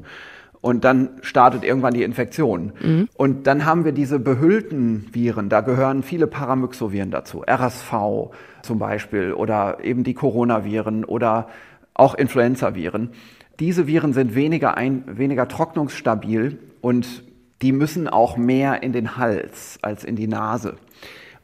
und 0.61 0.83
dann 0.83 1.09
startet 1.21 1.63
irgendwann 1.63 1.93
die 1.93 2.03
Infektion. 2.03 2.73
Mhm. 2.81 3.09
Und 3.15 3.47
dann 3.47 3.65
haben 3.65 3.85
wir 3.85 3.91
diese 3.91 4.19
behüllten 4.19 5.07
Viren, 5.11 5.49
da 5.49 5.61
gehören 5.61 6.03
viele 6.03 6.27
Paramyxoviren 6.27 7.11
dazu, 7.11 7.43
RSV 7.49 8.31
zum 8.61 8.79
Beispiel 8.79 9.33
oder 9.33 9.83
eben 9.83 10.03
die 10.03 10.13
Coronaviren 10.13 11.05
oder 11.05 11.47
auch 11.93 12.15
Influenzaviren. 12.15 13.11
Diese 13.59 13.87
Viren 13.87 14.13
sind 14.13 14.35
weniger, 14.35 14.77
ein, 14.77 15.03
weniger 15.07 15.47
trocknungsstabil 15.47 16.59
und 16.81 17.23
die 17.61 17.71
müssen 17.71 18.07
auch 18.07 18.37
mehr 18.37 18.83
in 18.83 18.93
den 18.93 19.17
Hals 19.17 19.79
als 19.81 20.03
in 20.03 20.15
die 20.15 20.27
Nase. 20.27 20.75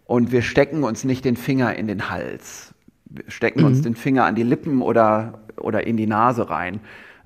Und 0.05 0.31
wir 0.31 0.41
stecken 0.41 0.83
uns 0.83 1.03
nicht 1.03 1.25
den 1.25 1.35
Finger 1.35 1.75
in 1.75 1.87
den 1.87 2.09
Hals. 2.09 2.73
Wir 3.05 3.29
stecken 3.29 3.61
mhm. 3.61 3.67
uns 3.67 3.81
den 3.81 3.95
Finger 3.95 4.25
an 4.25 4.35
die 4.35 4.43
Lippen 4.43 4.81
oder, 4.81 5.39
oder 5.57 5.87
in 5.87 5.97
die 5.97 6.07
Nase 6.07 6.49
rein. 6.49 6.79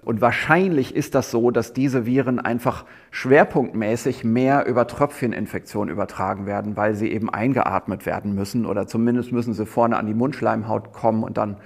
Und 0.09 0.21
wahrscheinlich 0.21 0.95
ist 0.95 1.13
das 1.13 1.29
so, 1.29 1.51
dass 1.51 1.71
diese 1.71 2.07
Viren 2.07 2.39
einfach 2.39 2.85
schwerpunktmäßig 3.11 4.23
mehr 4.23 4.65
über 4.65 4.87
Tröpfcheninfektionen 4.87 5.93
übertragen 5.93 6.47
werden, 6.47 6.75
weil 6.75 6.95
sie 6.95 7.11
eben 7.11 7.29
eingeatmet 7.29 8.07
werden 8.07 8.33
müssen 8.33 8.65
oder 8.65 8.87
zumindest 8.87 9.31
müssen 9.31 9.53
sie 9.53 9.67
vorne 9.67 9.97
an 9.97 10.07
die 10.07 10.15
Mundschleimhaut 10.15 10.93
kommen 10.93 11.21
und 11.21 11.37
dann 11.37 11.57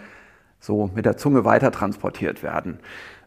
so 0.60 0.90
mit 0.94 1.06
der 1.06 1.16
Zunge 1.16 1.46
weiter 1.46 1.72
transportiert 1.72 2.44
werden. 2.44 2.80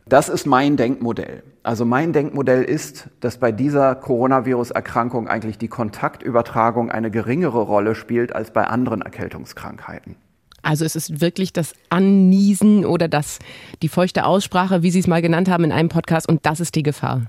Das 0.06 0.28
ist 0.28 0.44
mein 0.44 0.76
Denkmodell. 0.76 1.44
Also 1.62 1.86
mein 1.86 2.12
Denkmodell 2.12 2.62
ist, 2.62 3.08
dass 3.20 3.38
bei 3.38 3.52
dieser 3.52 3.94
Coronavirus-Erkrankung 3.94 5.28
eigentlich 5.28 5.56
die 5.56 5.68
Kontaktübertragung 5.68 6.90
eine 6.90 7.10
geringere 7.10 7.62
Rolle 7.62 7.94
spielt 7.94 8.36
als 8.36 8.50
bei 8.50 8.66
anderen 8.66 9.00
Erkältungskrankheiten. 9.00 10.16
Also 10.66 10.84
es 10.84 10.96
ist 10.96 11.20
wirklich 11.20 11.52
das 11.52 11.74
Anniesen 11.90 12.84
oder 12.84 13.06
das, 13.06 13.38
die 13.82 13.88
feuchte 13.88 14.24
Aussprache, 14.24 14.82
wie 14.82 14.90
Sie 14.90 14.98
es 14.98 15.06
mal 15.06 15.22
genannt 15.22 15.48
haben 15.48 15.62
in 15.62 15.70
einem 15.70 15.88
Podcast, 15.88 16.28
und 16.28 16.44
das 16.44 16.58
ist 16.58 16.74
die 16.74 16.82
Gefahr. 16.82 17.22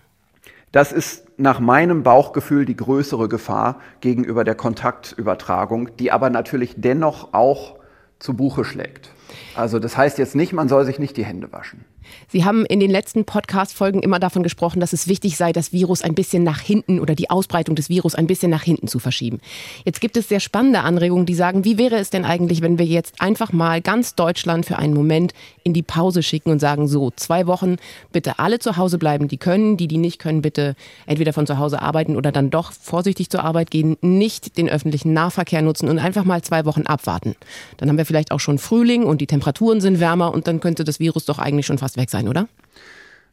Das 0.72 0.92
ist 0.92 1.24
nach 1.38 1.60
meinem 1.60 2.02
Bauchgefühl 2.02 2.66
die 2.66 2.76
größere 2.76 3.30
Gefahr 3.30 3.80
gegenüber 4.02 4.44
der 4.44 4.56
Kontaktübertragung, 4.56 5.96
die 5.98 6.12
aber 6.12 6.32
natürlich 6.32 6.74
dennoch 6.78 7.34
auch 7.36 7.76
zu 8.18 8.34
Buche 8.34 8.66
schlägt. 8.66 9.12
Also 9.56 9.80
das 9.80 9.98
heißt 9.98 10.18
jetzt 10.18 10.36
nicht, 10.36 10.54
man 10.54 10.70
soll 10.70 10.86
sich 10.86 11.00
nicht 11.00 11.18
die 11.18 11.26
Hände 11.26 11.52
waschen. 11.52 11.86
Sie 12.30 12.46
haben 12.46 12.66
in 12.66 12.80
den 12.80 12.92
letzten 12.92 13.26
Podcast-Folgen 13.26 14.02
immer 14.02 14.20
davon 14.20 14.44
gesprochen, 14.44 14.80
dass 14.80 14.94
es 14.94 15.08
wichtig 15.08 15.38
sei, 15.38 15.52
das 15.52 15.72
Virus 15.72 16.02
ein 16.02 16.16
bisschen 16.16 16.44
nach 16.44 16.60
hinten 16.60 17.00
oder 17.00 17.16
die 17.16 17.30
Ausbreitung 17.30 17.76
des 17.76 17.90
Virus 17.90 18.16
ein 18.16 18.28
bisschen 18.28 18.52
nach 18.52 18.64
hinten 18.64 18.88
zu 18.88 19.00
verschieben. 19.00 19.40
Jetzt 19.86 20.02
gibt 20.02 20.18
es 20.18 20.30
sehr 20.30 20.40
spannende 20.40 20.82
Anregungen, 20.82 21.26
die 21.26 21.36
sagen, 21.36 21.64
wie 21.66 21.78
wäre 21.78 21.98
es 21.98 22.10
denn 22.10 22.26
eigentlich, 22.26 22.62
wenn 22.62 22.80
wir 22.80 22.86
jetzt 22.86 23.22
einfach 23.22 23.52
mal 23.52 23.82
ganz 23.82 24.16
Deutschland 24.16 24.66
für 24.66 24.78
einen 24.78 24.94
Moment 24.94 25.34
in 25.64 25.74
die 25.74 25.84
Pause 25.84 26.24
schicken 26.24 26.52
und 26.52 26.60
sagen, 26.60 26.88
so, 26.88 27.12
zwei 27.16 27.48
Wochen 27.48 27.78
bitte 28.12 28.40
alle 28.40 28.60
zu 28.60 28.78
Hause 28.78 28.98
bleiben, 28.98 29.28
die 29.28 29.38
können, 29.38 29.78
die, 29.78 29.88
die 29.88 29.98
nicht 29.98 30.20
können, 30.20 30.42
bitte 30.42 30.76
entweder 31.06 31.34
von 31.34 31.48
zu 31.48 31.58
Hause 31.58 31.82
arbeiten 31.82 32.16
oder 32.16 32.32
dann 32.32 32.50
doch 32.50 32.72
vorsichtig 32.72 33.30
zur 33.30 33.44
Arbeit 33.44 33.72
gehen, 33.72 33.98
nicht 34.02 34.58
den 34.58 34.70
öffentlichen 34.70 35.14
Nahverkehr 35.14 35.62
nutzen 35.62 35.90
und 35.90 36.00
einfach 36.00 36.24
mal 36.24 36.42
zwei 36.42 36.66
Wochen 36.66 36.84
abwarten. 36.84 37.36
Dann 37.78 37.90
haben 37.90 37.98
wir 37.98 38.06
vielleicht 38.06 38.32
auch 38.32 38.40
schon 38.40 38.58
Frühling 38.58 39.04
und 39.18 39.22
die 39.22 39.26
Temperaturen 39.26 39.82
sind 39.82 40.00
wärmer 40.00 40.32
und 40.32 40.46
dann 40.46 40.60
könnte 40.60 40.84
das 40.84 41.00
Virus 41.00 41.26
doch 41.26 41.40
eigentlich 41.40 41.66
schon 41.66 41.80
fast 41.80 41.98
weg 41.98 42.12
sein, 42.12 42.28
oder? 42.28 42.48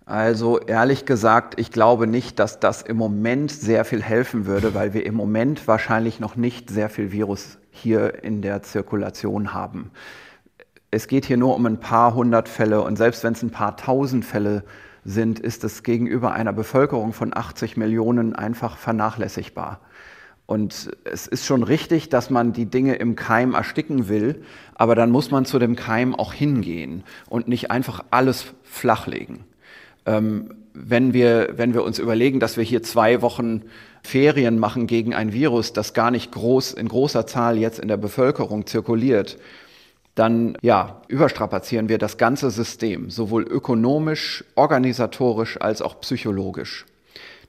Also 0.07 0.59
ehrlich 0.61 1.05
gesagt, 1.05 1.61
ich 1.61 1.71
glaube 1.71 2.07
nicht, 2.07 2.39
dass 2.39 2.59
das 2.59 2.81
im 2.81 2.97
Moment 2.97 3.51
sehr 3.51 3.85
viel 3.85 4.03
helfen 4.03 4.47
würde, 4.47 4.73
weil 4.73 4.95
wir 4.95 5.05
im 5.05 5.15
Moment 5.15 5.69
wahrscheinlich 5.69 6.21
noch 6.21 6.37
nicht 6.37 6.71
sehr 6.71 6.89
viel 6.89 7.13
Virus 7.13 7.59
hier 7.71 8.25
in 8.25 8.41
der 8.41 8.63
Zirkulation 8.63 9.53
haben. 9.53 9.91
Es 10.91 11.07
geht 11.07 11.27
hier 11.27 11.37
nur 11.37 11.55
um 11.55 11.67
ein 11.67 11.81
paar 11.81 12.15
hundert 12.15 12.49
Fälle 12.49 12.81
und 12.81 12.97
selbst 12.97 13.23
wenn 13.23 13.35
es 13.35 13.43
ein 13.43 13.51
paar 13.51 13.77
tausend 13.77 14.25
Fälle 14.25 14.65
sind, 15.05 15.39
ist 15.39 15.65
es 15.65 15.83
gegenüber 15.83 16.33
einer 16.33 16.55
Bevölkerung 16.55 17.13
von 17.13 17.37
80 17.37 17.77
Millionen 17.77 18.35
einfach 18.35 18.79
vernachlässigbar. 18.79 19.81
Und 20.47 20.91
es 21.05 21.27
ist 21.27 21.47
schon 21.47 21.63
richtig, 21.63 22.11
dass 22.11 22.29
man 22.29 22.53
die 22.53 22.67
Dinge 22.67 22.97
im 22.97 23.17
Keim 23.17 23.55
ersticken 23.55 24.09
will, 24.09 24.43
aber 24.75 24.95
dann 24.95 25.11
muss 25.11 25.31
man 25.31 25.47
zu 25.47 25.59
dem 25.59 25.75
Keim 25.75 26.15
auch 26.15 26.35
hingehen 26.35 27.03
und 27.29 27.49
nicht 27.49 27.71
einfach 27.71 28.05
alles 28.11 28.53
flachlegen. 28.63 29.45
Ähm, 30.05 30.51
wenn, 30.75 31.15
wir, 31.15 31.55
wenn 31.57 31.73
wir 31.73 31.83
uns 31.83 31.99
überlegen, 31.99 32.41
dass 32.41 32.57
wir 32.57 32.65
hier 32.65 32.83
zwei 32.83 33.23
Wochen 33.23 33.63
Ferien 34.03 34.59
machen 34.59 34.87
gegen 34.87 35.15
ein 35.15 35.33
Virus, 35.33 35.73
das 35.73 35.95
gar 35.95 36.11
nicht 36.11 36.33
groß, 36.33 36.75
in 36.75 36.89
großer 36.89 37.27
Zahl 37.27 37.57
jetzt 37.57 37.79
in 37.79 37.89
der 37.89 37.97
Bevölkerung 37.97 38.67
zirkuliert, 38.67 39.39
dann 40.15 40.59
ja, 40.61 41.01
überstrapazieren 41.09 41.89
wir 41.89 41.99
das 41.99 42.19
ganze 42.19 42.51
System, 42.51 43.09
sowohl 43.09 43.45
ökonomisch, 43.45 44.45
organisatorisch 44.57 45.61
als 45.61 45.81
auch 45.81 46.01
psychologisch. 46.01 46.85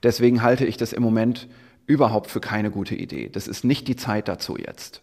Deswegen 0.02 0.42
halte 0.42 0.66
ich 0.66 0.78
das 0.78 0.94
im 0.94 1.04
Moment 1.04 1.48
überhaupt 1.88 2.30
für 2.30 2.42
keine 2.42 2.72
gute 2.72 2.96
Idee. 2.96 3.30
Das 3.30 3.48
ist 3.48 3.64
nicht 3.64 3.88
die 3.88 3.96
Zeit 3.96 4.28
dazu 4.28 4.58
jetzt. 4.58 5.02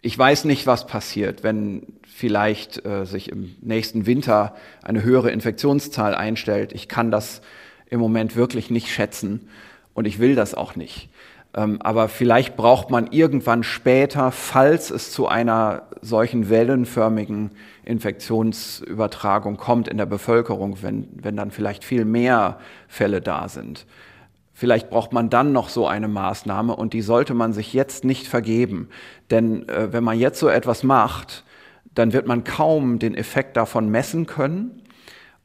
Ich 0.00 0.16
weiß 0.16 0.44
nicht, 0.44 0.66
was 0.66 0.86
passiert, 0.86 1.42
wenn 1.42 1.82
vielleicht 2.06 2.84
äh, 2.86 3.04
sich 3.04 3.30
im 3.30 3.56
nächsten 3.60 4.06
Winter 4.06 4.54
eine 4.82 5.02
höhere 5.02 5.30
Infektionszahl 5.30 6.14
einstellt. 6.14 6.72
Ich 6.72 6.88
kann 6.88 7.10
das 7.10 7.42
im 7.90 7.98
Moment 7.98 8.36
wirklich 8.36 8.70
nicht 8.70 8.88
schätzen 8.88 9.48
und 9.94 10.06
ich 10.06 10.18
will 10.18 10.34
das 10.34 10.54
auch 10.54 10.76
nicht. 10.76 11.08
Ähm, 11.54 11.80
aber 11.82 12.08
vielleicht 12.08 12.56
braucht 12.56 12.90
man 12.90 13.10
irgendwann 13.10 13.64
später, 13.64 14.30
falls 14.30 14.90
es 14.90 15.10
zu 15.10 15.26
einer 15.26 15.82
solchen 16.00 16.50
wellenförmigen 16.50 17.50
Infektionsübertragung 17.84 19.56
kommt 19.56 19.88
in 19.88 19.96
der 19.96 20.06
Bevölkerung, 20.06 20.82
wenn, 20.82 21.08
wenn 21.14 21.36
dann 21.36 21.50
vielleicht 21.50 21.84
viel 21.84 22.04
mehr 22.04 22.60
Fälle 22.86 23.20
da 23.20 23.48
sind, 23.48 23.86
Vielleicht 24.58 24.90
braucht 24.90 25.12
man 25.12 25.30
dann 25.30 25.52
noch 25.52 25.68
so 25.68 25.86
eine 25.86 26.08
Maßnahme 26.08 26.74
und 26.74 26.92
die 26.92 27.00
sollte 27.00 27.32
man 27.32 27.52
sich 27.52 27.72
jetzt 27.74 28.04
nicht 28.04 28.26
vergeben. 28.26 28.88
Denn 29.30 29.68
äh, 29.68 29.92
wenn 29.92 30.02
man 30.02 30.18
jetzt 30.18 30.40
so 30.40 30.48
etwas 30.48 30.82
macht, 30.82 31.44
dann 31.94 32.12
wird 32.12 32.26
man 32.26 32.42
kaum 32.42 32.98
den 32.98 33.14
Effekt 33.14 33.56
davon 33.56 33.88
messen 33.88 34.26
können. 34.26 34.82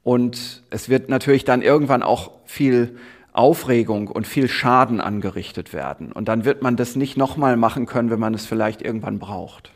Und 0.02 0.64
es 0.72 0.90
wird 0.90 1.10
natürlich 1.10 1.46
dann 1.46 1.62
irgendwann 1.62 2.02
auch 2.02 2.32
viel 2.46 2.96
Aufregung 3.34 4.08
und 4.08 4.26
viel 4.26 4.48
Schaden 4.48 5.00
angerichtet 5.00 5.74
werden. 5.74 6.12
Und 6.12 6.28
dann 6.28 6.44
wird 6.44 6.64
man 6.64 6.76
das 6.76 6.96
nicht 6.96 7.16
nochmal 7.16 7.56
machen 7.56 7.86
können, 7.86 8.10
wenn 8.10 8.20
man 8.20 8.34
es 8.34 8.48
vielleicht 8.48 8.82
irgendwann 8.82 9.20
braucht. 9.20 9.70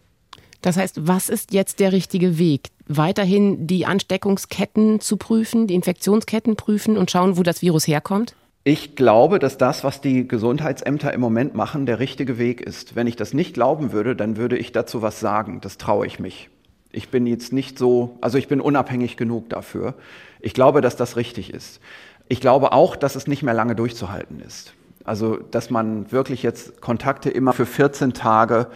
Das 0.64 0.78
heißt, 0.78 1.08
was 1.08 1.30
ist 1.30 1.54
jetzt 1.54 1.80
der 1.80 1.92
richtige 1.92 2.40
Weg? 2.40 2.70
Weiterhin 2.88 3.68
die 3.68 3.86
Ansteckungsketten 3.86 5.00
zu 5.00 5.16
prüfen, 5.18 5.68
die 5.68 5.76
Infektionsketten 5.76 6.56
prüfen 6.56 6.98
und 6.98 7.12
schauen, 7.12 7.38
wo 7.38 7.44
das 7.44 7.62
Virus 7.62 7.88
herkommt? 7.88 8.34
Ich 8.70 8.98
glaube, 8.98 9.40
dass 9.40 9.58
das, 9.58 9.86
was 9.86 10.02
die 10.02 10.28
Gesundheitsämter 10.28 11.14
im 11.14 11.22
Moment 11.22 11.56
machen, 11.56 11.86
der 11.86 12.00
richtige 12.00 12.38
Weg 12.38 12.60
ist. 12.60 12.98
Wenn 12.98 13.08
ich 13.08 13.16
das 13.16 13.34
nicht 13.34 13.54
glauben 13.54 13.94
würde, 13.94 14.14
dann 14.14 14.36
würde 14.36 14.58
ich 14.58 14.74
dazu 14.74 15.02
was 15.02 15.22
sagen. 15.22 15.62
Das 15.62 15.78
traue 15.78 16.06
ich 16.06 16.20
mich. 16.20 16.50
Ich 16.92 17.08
bin 17.08 17.26
jetzt 17.28 17.54
nicht 17.54 17.80
so, 17.80 18.18
also 18.20 18.38
ich 18.38 18.50
bin 18.50 18.60
unabhängig 18.60 19.16
genug 19.16 19.50
dafür. 19.50 19.94
Ich 20.42 20.54
glaube, 20.54 20.82
dass 20.82 20.98
das 20.98 21.16
richtig 21.16 21.54
ist. 21.54 21.80
Ich 22.28 22.42
glaube 22.42 22.74
auch, 22.74 22.98
dass 22.98 23.16
es 23.16 23.26
nicht 23.26 23.42
mehr 23.42 23.54
lange 23.54 23.74
durchzuhalten 23.74 24.42
ist. 24.42 24.74
Also, 25.06 25.38
dass 25.38 25.70
man 25.70 26.12
wirklich 26.12 26.44
jetzt 26.44 26.82
Kontakte 26.82 27.30
immer 27.30 27.54
für 27.54 27.66
14 27.66 28.12
Tage 28.14 28.68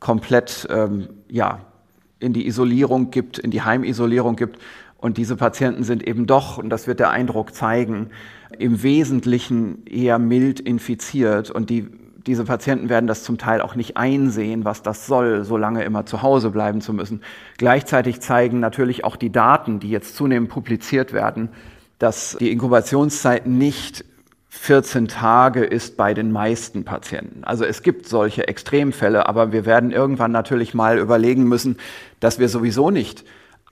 komplett 0.00 0.66
ähm, 0.70 1.08
ja, 1.30 1.60
in 2.18 2.32
die 2.32 2.48
Isolierung 2.48 3.12
gibt, 3.12 3.38
in 3.38 3.52
die 3.52 3.62
Heimisolierung 3.62 4.34
gibt. 4.34 4.58
Und 4.98 5.18
diese 5.18 5.36
Patienten 5.36 5.84
sind 5.84 6.04
eben 6.04 6.26
doch, 6.26 6.58
und 6.58 6.68
das 6.68 6.88
wird 6.88 6.98
der 6.98 7.10
Eindruck 7.10 7.54
zeigen, 7.54 8.10
im 8.58 8.82
Wesentlichen 8.82 9.84
eher 9.86 10.18
mild 10.18 10.60
infiziert. 10.60 11.50
Und 11.50 11.70
die, 11.70 11.88
diese 12.26 12.44
Patienten 12.44 12.88
werden 12.88 13.06
das 13.06 13.22
zum 13.24 13.38
Teil 13.38 13.60
auch 13.60 13.74
nicht 13.74 13.96
einsehen, 13.96 14.64
was 14.64 14.82
das 14.82 15.06
soll, 15.06 15.44
so 15.44 15.56
lange 15.56 15.84
immer 15.84 16.06
zu 16.06 16.22
Hause 16.22 16.50
bleiben 16.50 16.80
zu 16.80 16.92
müssen. 16.92 17.22
Gleichzeitig 17.58 18.20
zeigen 18.20 18.60
natürlich 18.60 19.04
auch 19.04 19.16
die 19.16 19.30
Daten, 19.30 19.80
die 19.80 19.90
jetzt 19.90 20.16
zunehmend 20.16 20.50
publiziert 20.50 21.12
werden, 21.12 21.50
dass 21.98 22.36
die 22.38 22.52
Inkubationszeit 22.52 23.46
nicht 23.46 24.04
14 24.48 25.08
Tage 25.08 25.64
ist 25.64 25.96
bei 25.96 26.14
den 26.14 26.32
meisten 26.32 26.84
Patienten. 26.84 27.44
Also 27.44 27.64
es 27.64 27.82
gibt 27.82 28.08
solche 28.08 28.48
Extremfälle, 28.48 29.28
aber 29.28 29.52
wir 29.52 29.66
werden 29.66 29.90
irgendwann 29.90 30.32
natürlich 30.32 30.74
mal 30.74 30.98
überlegen 30.98 31.44
müssen, 31.44 31.76
dass 32.20 32.38
wir 32.38 32.48
sowieso 32.48 32.90
nicht 32.90 33.24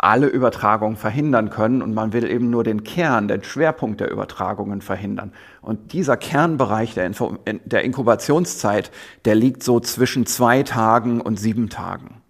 alle 0.04 0.26
Übertragungen 0.26 0.96
verhindern 0.96 1.48
können 1.48 1.80
und 1.80 1.94
man 1.94 2.12
will 2.12 2.30
eben 2.30 2.50
nur 2.50 2.62
den 2.62 2.84
Kern, 2.84 3.26
den 3.26 3.42
Schwerpunkt 3.42 4.00
der 4.00 4.10
Übertragungen 4.10 4.82
verhindern. 4.82 5.32
Und 5.62 5.94
dieser 5.94 6.18
Kernbereich 6.18 6.92
der, 6.92 7.06
Info 7.06 7.38
der 7.46 7.84
Inkubationszeit, 7.84 8.90
der 9.24 9.34
liegt 9.34 9.62
so 9.62 9.80
zwischen 9.80 10.26
zwei 10.26 10.62
Tagen 10.62 11.22
und 11.22 11.40
sieben 11.40 11.70
Tagen. 11.70 12.20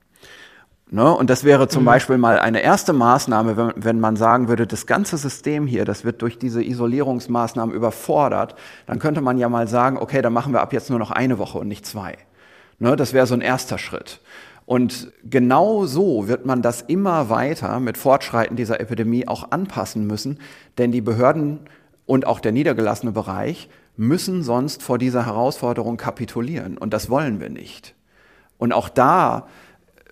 Ne? 0.88 1.12
Und 1.12 1.30
das 1.30 1.42
wäre 1.42 1.66
zum 1.66 1.82
mhm. 1.82 1.86
Beispiel 1.86 2.16
mal 2.16 2.38
eine 2.38 2.60
erste 2.60 2.92
Maßnahme, 2.92 3.56
wenn, 3.56 3.72
wenn, 3.74 4.00
man 4.00 4.14
sagen 4.14 4.46
würde, 4.46 4.68
das 4.68 4.86
ganze 4.86 5.16
System 5.16 5.66
hier, 5.66 5.84
das 5.84 6.04
wird 6.04 6.22
durch 6.22 6.38
diese 6.38 6.62
Isolierungsmaßnahmen 6.62 7.74
überfordert, 7.74 8.54
dann 8.86 9.00
könnte 9.00 9.20
man 9.20 9.36
ja 9.36 9.48
mal 9.48 9.66
sagen, 9.66 9.98
okay, 9.98 10.22
dann 10.22 10.32
machen 10.32 10.52
wir 10.52 10.60
ab 10.60 10.72
jetzt 10.72 10.90
nur 10.90 11.00
noch 11.00 11.10
eine 11.10 11.38
Woche 11.38 11.58
und 11.58 11.66
nicht 11.66 11.86
zwei. 11.86 12.18
Ne? 12.78 12.94
Das 12.94 13.12
wäre 13.12 13.26
so 13.26 13.34
ein 13.34 13.40
erster 13.40 13.78
Schritt. 13.78 14.20
Und 14.66 15.12
genau 15.24 15.84
so 15.84 16.26
wird 16.26 16.46
man 16.46 16.62
das 16.62 16.82
immer 16.82 17.28
weiter 17.28 17.80
mit 17.80 17.98
Fortschreiten 17.98 18.56
dieser 18.56 18.80
Epidemie 18.80 19.28
auch 19.28 19.50
anpassen 19.50 20.06
müssen, 20.06 20.38
denn 20.78 20.90
die 20.90 21.02
Behörden 21.02 21.60
und 22.06 22.26
auch 22.26 22.40
der 22.40 22.52
niedergelassene 22.52 23.12
Bereich 23.12 23.68
müssen 23.96 24.42
sonst 24.42 24.82
vor 24.82 24.98
dieser 24.98 25.26
Herausforderung 25.26 25.96
kapitulieren. 25.96 26.78
Und 26.78 26.94
das 26.94 27.10
wollen 27.10 27.40
wir 27.40 27.50
nicht. 27.50 27.94
Und 28.58 28.72
auch 28.72 28.88
da 28.88 29.46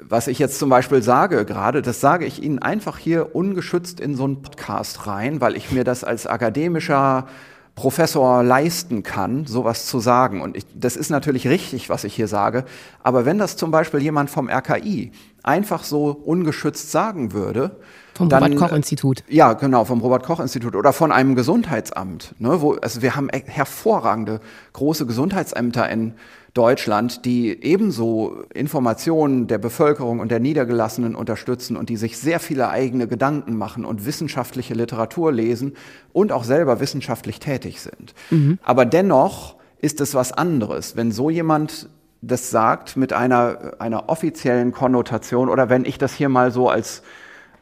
was 0.09 0.27
ich 0.27 0.39
jetzt 0.39 0.59
zum 0.59 0.69
Beispiel 0.69 1.03
sage 1.03 1.45
gerade, 1.45 1.83
das 1.83 2.01
sage 2.01 2.25
ich 2.27 2.43
Ihnen 2.43 2.59
einfach 2.59 2.99
hier 2.99 3.35
ungeschützt 3.35 4.01
in 4.01 4.17
so 4.17 4.25
einen 4.25 4.43
Podcast 4.43 5.07
rein, 5.07 5.41
weil 5.41 5.57
ich 5.57 5.71
mir 5.71 5.85
das 5.85 6.05
als 6.05 6.27
akademischer 6.27 7.27
Professor 7.75 8.43
leisten 8.43 9.03
kann, 9.03 9.47
sowas 9.47 9.87
zu 9.87 9.99
sagen. 9.99 10.43
Und 10.43 10.57
ich, 10.57 10.65
das 10.75 10.97
ist 10.97 11.11
natürlich 11.11 11.49
richtig, 11.49 11.89
was 11.89 12.05
ich 12.05 12.15
hier 12.15 12.29
sage. 12.29 12.65
Aber 13.03 13.25
wenn 13.25 13.39
das 13.39 13.57
zum 13.57 13.71
Beispiel 13.71 14.03
jemand 14.03 14.29
vom 14.31 14.49
RKI 14.49 15.13
einfach 15.43 15.83
so 15.85 16.11
ungeschützt 16.11 16.91
sagen 16.91 17.33
würde, 17.33 17.77
vom 18.15 18.31
Robert 18.31 18.57
Koch 18.57 18.73
Institut. 18.73 19.25
Ja, 19.29 19.55
genau, 19.55 19.87
vom 19.87 20.01
Robert 20.01 20.25
Koch 20.25 20.39
Institut 20.39 20.77
oder 20.77 20.93
von 20.93 21.13
einem 21.13 21.35
Gesundheitsamt. 21.35 22.35
Ne, 22.39 22.61
wo, 22.61 22.75
also 22.75 23.01
wir 23.01 23.17
haben 23.17 23.31
hervorragende 23.31 24.41
große 24.75 25.07
Gesundheitsämter 25.07 25.89
in 25.89 26.15
Deutschland, 26.55 27.25
die 27.25 27.63
ebenso 27.63 28.43
Informationen 28.53 29.47
der 29.47 29.57
Bevölkerung 29.57 30.21
und 30.21 30.31
der 30.31 30.41
Niedergelassenen 30.41 31.15
unterstützen 31.15 31.77
und 31.77 31.89
die 31.89 31.97
sich 31.97 32.19
sehr 32.19 32.41
viele 32.41 32.69
eigene 32.69 33.09
Gedanken 33.09 33.57
machen 33.57 33.87
und 33.87 34.05
wissenschaftliche 34.05 34.75
Literatur 34.75 35.33
lesen 35.33 35.75
und 36.13 36.31
auch 36.31 36.45
selber 36.45 36.79
wissenschaftlich 36.81 37.41
tätig 37.41 37.81
sind. 37.81 38.15
Mhm. 38.31 38.59
Aber 38.63 38.85
dennoch 38.85 39.57
ist 39.79 40.03
es 40.03 40.15
was 40.15 40.33
anderes, 40.33 40.95
wenn 40.95 41.11
so 41.11 41.31
jemand 41.31 41.89
das 42.23 42.51
sagt 42.51 42.97
mit 42.97 43.13
einer, 43.13 43.73
einer 43.81 44.09
offiziellen 44.09 44.73
Konnotation 44.73 45.49
oder 45.49 45.69
wenn 45.69 45.85
ich 45.85 45.99
das 45.99 46.15
hier 46.15 46.29
mal 46.29 46.53
so 46.53 46.69
als, 46.69 47.03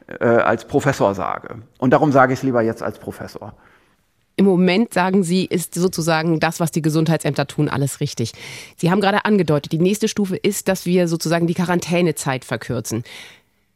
äh, 0.07 0.25
als 0.25 0.65
Professor 0.65 1.15
sage. 1.15 1.63
Und 1.79 1.91
darum 1.91 2.11
sage 2.11 2.33
ich 2.33 2.39
es 2.39 2.43
lieber 2.43 2.61
jetzt 2.61 2.83
als 2.83 2.99
Professor. 2.99 3.53
Im 4.41 4.47
Moment, 4.47 4.91
sagen 4.91 5.21
Sie, 5.21 5.45
ist 5.45 5.75
sozusagen 5.75 6.39
das, 6.39 6.59
was 6.59 6.71
die 6.71 6.81
Gesundheitsämter 6.81 7.45
tun, 7.45 7.69
alles 7.69 7.99
richtig. 7.99 8.31
Sie 8.75 8.89
haben 8.89 8.99
gerade 8.99 9.23
angedeutet, 9.23 9.71
die 9.71 9.77
nächste 9.77 10.07
Stufe 10.07 10.35
ist, 10.35 10.67
dass 10.67 10.87
wir 10.87 11.07
sozusagen 11.07 11.45
die 11.45 11.53
Quarantänezeit 11.53 12.43
verkürzen. 12.43 13.03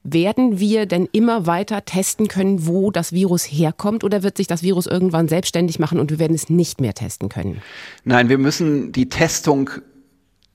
Werden 0.04 0.60
wir 0.60 0.88
denn 0.88 1.08
immer 1.12 1.45
weiter 1.45 1.86
testen 1.86 2.28
können, 2.28 2.65
wo 2.65 2.89
das 2.89 3.12
Virus 3.12 3.43
herkommt, 3.43 4.04
oder 4.04 4.23
wird 4.23 4.38
sich 4.38 4.47
das 4.47 4.63
Virus 4.63 4.88
irgendwann 4.88 5.28
selbstständig 5.28 5.78
machen 5.78 5.99
und 5.99 6.10
wir 6.10 6.17
werden 6.17 6.34
es 6.34 6.49
nicht 6.49 6.82
mehr 6.82 6.95
testen 6.95 7.30
können? 7.30 7.62
Nein, 8.04 8.30
wir 8.30 8.39
müssen 8.39 8.91
die 8.91 9.08
Testung, 9.08 9.69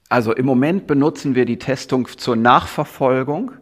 also 0.08 0.34
im 0.34 0.44
Moment 0.44 0.88
benutzen 0.88 1.36
wir 1.36 1.44
die 1.44 1.60
Testung 1.60 2.08
zur 2.16 2.34
Nachverfolgung. 2.34 3.52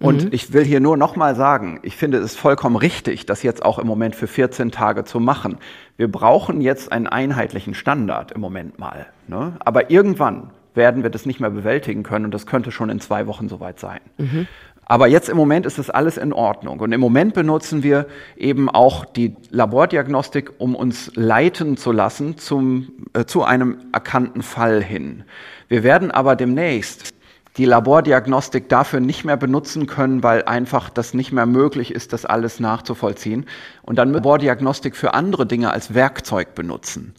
Und 0.00 0.26
mhm. 0.26 0.28
ich 0.32 0.52
will 0.52 0.64
hier 0.64 0.78
nur 0.78 0.96
nochmal 0.96 1.34
sagen, 1.34 1.80
ich 1.82 1.96
finde 1.96 2.18
es 2.18 2.36
vollkommen 2.36 2.76
richtig, 2.76 3.26
das 3.26 3.42
jetzt 3.42 3.64
auch 3.64 3.80
im 3.80 3.86
Moment 3.86 4.14
für 4.14 4.28
14 4.28 4.70
Tage 4.70 5.04
zu 5.04 5.18
machen. 5.18 5.58
Wir 5.96 6.10
brauchen 6.10 6.60
jetzt 6.60 6.92
einen 6.92 7.08
einheitlichen 7.08 7.74
Standard 7.74 8.30
im 8.30 8.40
Moment 8.40 8.78
mal. 8.78 9.06
Ne? 9.26 9.54
Aber 9.58 9.90
irgendwann 9.90 10.50
werden 10.74 11.02
wir 11.02 11.10
das 11.10 11.26
nicht 11.26 11.40
mehr 11.40 11.50
bewältigen 11.50 12.04
können 12.04 12.26
und 12.26 12.32
das 12.32 12.46
könnte 12.46 12.70
schon 12.70 12.90
in 12.90 13.00
zwei 13.00 13.26
Wochen 13.26 13.48
soweit 13.48 13.80
sein. 13.80 14.00
Mhm. 14.18 14.46
Aber 14.84 15.06
jetzt 15.08 15.28
im 15.28 15.36
Moment 15.36 15.66
ist 15.66 15.78
das 15.78 15.90
alles 15.90 16.16
in 16.16 16.32
Ordnung. 16.32 16.80
Und 16.80 16.92
im 16.92 17.00
Moment 17.00 17.34
benutzen 17.34 17.82
wir 17.82 18.06
eben 18.36 18.70
auch 18.70 19.04
die 19.04 19.36
Labordiagnostik, 19.50 20.52
um 20.58 20.74
uns 20.74 21.12
leiten 21.14 21.76
zu 21.76 21.92
lassen 21.92 22.38
zum, 22.38 22.88
äh, 23.12 23.26
zu 23.26 23.42
einem 23.42 23.78
erkannten 23.92 24.42
Fall 24.42 24.82
hin. 24.82 25.24
Wir 25.68 25.82
werden 25.82 26.10
aber 26.10 26.36
demnächst 26.36 27.12
die 27.58 27.64
Labordiagnostik 27.64 28.68
dafür 28.68 29.00
nicht 29.00 29.24
mehr 29.24 29.36
benutzen 29.36 29.86
können, 29.86 30.22
weil 30.22 30.44
einfach 30.44 30.88
das 30.90 31.12
nicht 31.12 31.32
mehr 31.32 31.44
möglich 31.44 31.92
ist, 31.92 32.12
das 32.12 32.24
alles 32.24 32.60
nachzuvollziehen. 32.60 33.46
Und 33.82 33.98
dann 33.98 34.12
Labordiagnostik 34.12 34.96
für 34.96 35.12
andere 35.12 35.44
Dinge 35.44 35.72
als 35.72 35.92
Werkzeug 35.92 36.54
benutzen. 36.54 37.14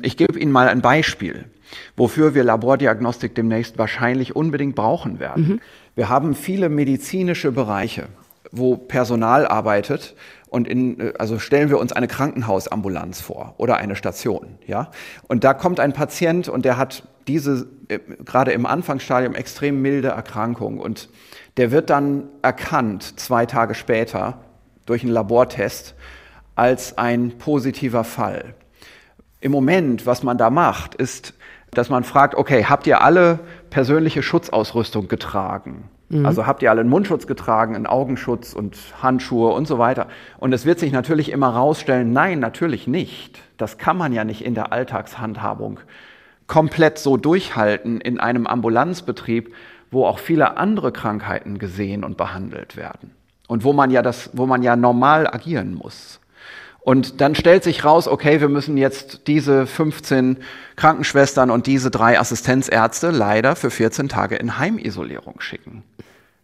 Ich 0.00 0.16
gebe 0.16 0.38
Ihnen 0.38 0.50
mal 0.50 0.68
ein 0.68 0.80
Beispiel, 0.80 1.44
wofür 1.96 2.34
wir 2.34 2.42
Labordiagnostik 2.42 3.34
demnächst 3.34 3.76
wahrscheinlich 3.76 4.34
unbedingt 4.34 4.74
brauchen 4.74 5.20
werden. 5.20 5.46
Mhm. 5.46 5.60
Wir 5.94 6.08
haben 6.08 6.34
viele 6.34 6.70
medizinische 6.70 7.52
Bereiche, 7.52 8.08
wo 8.50 8.76
Personal 8.76 9.46
arbeitet, 9.46 10.16
und 10.48 10.68
in, 10.68 11.14
also 11.18 11.38
stellen 11.38 11.70
wir 11.70 11.78
uns 11.78 11.94
eine 11.94 12.08
Krankenhausambulanz 12.08 13.22
vor 13.22 13.54
oder 13.56 13.78
eine 13.78 13.96
Station, 13.96 14.58
ja. 14.66 14.90
Und 15.26 15.44
da 15.44 15.54
kommt 15.54 15.80
ein 15.80 15.94
Patient 15.94 16.46
und 16.46 16.66
der 16.66 16.76
hat 16.76 17.04
diese 17.28 17.68
äh, 17.88 17.98
gerade 18.24 18.52
im 18.52 18.66
Anfangsstadium 18.66 19.34
extrem 19.34 19.82
milde 19.82 20.08
Erkrankung 20.08 20.78
und 20.78 21.08
der 21.56 21.70
wird 21.70 21.90
dann 21.90 22.28
erkannt 22.42 23.20
zwei 23.20 23.46
Tage 23.46 23.74
später 23.74 24.38
durch 24.86 25.02
einen 25.02 25.12
Labortest 25.12 25.94
als 26.54 26.98
ein 26.98 27.38
positiver 27.38 28.04
Fall. 28.04 28.54
Im 29.40 29.52
Moment, 29.52 30.06
was 30.06 30.22
man 30.22 30.38
da 30.38 30.50
macht, 30.50 30.94
ist, 30.94 31.34
dass 31.72 31.88
man 31.88 32.04
fragt, 32.04 32.34
okay, 32.34 32.66
habt 32.66 32.86
ihr 32.86 33.02
alle 33.02 33.40
persönliche 33.70 34.22
Schutzausrüstung 34.22 35.08
getragen? 35.08 35.88
Mhm. 36.10 36.26
Also 36.26 36.46
habt 36.46 36.62
ihr 36.62 36.70
alle 36.70 36.80
einen 36.80 36.90
Mundschutz 36.90 37.26
getragen, 37.26 37.74
einen 37.74 37.86
Augenschutz 37.86 38.52
und 38.52 38.76
Handschuhe 39.02 39.52
und 39.52 39.66
so 39.66 39.78
weiter. 39.78 40.06
Und 40.38 40.52
es 40.52 40.66
wird 40.66 40.78
sich 40.78 40.92
natürlich 40.92 41.32
immer 41.32 41.48
rausstellen, 41.48 42.12
nein, 42.12 42.38
natürlich 42.38 42.86
nicht. 42.86 43.40
Das 43.56 43.78
kann 43.78 43.96
man 43.96 44.12
ja 44.12 44.24
nicht 44.24 44.44
in 44.44 44.54
der 44.54 44.72
Alltagshandhabung 44.72 45.80
komplett 46.52 46.98
so 46.98 47.16
durchhalten 47.16 47.98
in 48.02 48.20
einem 48.20 48.46
Ambulanzbetrieb, 48.46 49.54
wo 49.90 50.04
auch 50.04 50.18
viele 50.18 50.58
andere 50.58 50.92
Krankheiten 50.92 51.56
gesehen 51.56 52.04
und 52.04 52.18
behandelt 52.18 52.76
werden. 52.76 53.12
Und 53.48 53.64
wo 53.64 53.72
man 53.72 53.90
ja 53.90 54.02
das, 54.02 54.28
wo 54.34 54.44
man 54.44 54.62
ja 54.62 54.76
normal 54.76 55.26
agieren 55.26 55.72
muss. 55.72 56.20
Und 56.80 57.22
dann 57.22 57.34
stellt 57.34 57.64
sich 57.64 57.86
raus, 57.86 58.06
okay, 58.06 58.42
wir 58.42 58.50
müssen 58.50 58.76
jetzt 58.76 59.28
diese 59.28 59.66
15 59.66 60.36
Krankenschwestern 60.76 61.50
und 61.50 61.66
diese 61.66 61.90
drei 61.90 62.20
Assistenzärzte 62.20 63.12
leider 63.12 63.56
für 63.56 63.70
14 63.70 64.10
Tage 64.10 64.36
in 64.36 64.58
Heimisolierung 64.58 65.40
schicken. 65.40 65.82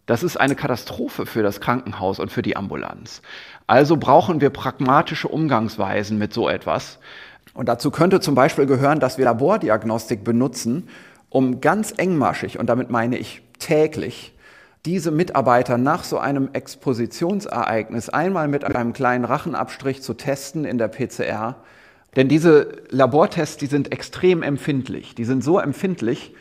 Das 0.07 0.23
ist 0.23 0.37
eine 0.37 0.55
Katastrophe 0.55 1.27
für 1.27 1.43
das 1.43 1.61
Krankenhaus 1.61 2.17
und 2.17 2.31
für 2.31 2.41
die 2.41 2.57
Ambulanz. 2.57 3.21
Also 3.67 3.95
brauchen 3.95 4.41
wir 4.41 4.49
pragmatische 4.49 5.27
Umgangsweisen 5.27 6.17
mit 6.17 6.33
so 6.33 6.49
etwas, 6.49 6.97
Und 7.53 7.69
dazu 7.69 7.91
könnte 7.91 8.19
zum 8.19 8.35
Beispiel 8.35 8.65
gehören, 8.65 8.99
dass 8.99 9.17
wir 9.17 9.25
Labordiagnostik 9.25 10.23
benutzen, 10.23 10.87
um 11.29 11.61
ganz 11.61 11.91
engmaschig, 11.91 12.59
und 12.59 12.67
damit 12.67 12.89
meine 12.89 13.17
ich 13.17 13.41
täglich, 13.59 14.33
diese 14.85 15.11
Mitarbeiter 15.11 15.77
nach 15.77 16.03
so 16.03 16.17
einem 16.17 16.49
Expositionsereignis 16.53 18.09
einmal 18.09 18.47
mit 18.47 18.63
einem 18.63 18.93
kleinen 18.93 19.25
Rachenabstrich 19.25 20.01
zu 20.01 20.13
testen 20.13 20.63
in 20.63 20.77
der 20.77 20.87
PCR. 20.87 21.57
Denn 22.15 22.27
diese 22.27 22.83
Labortests, 22.89 23.57
die 23.57 23.67
sind 23.67 23.91
extrem 23.91 24.41
empfindlich. 24.41 25.15
Die 25.15 25.25
sind 25.25 25.43
so 25.43 25.59
empfindlich, 25.59 26.33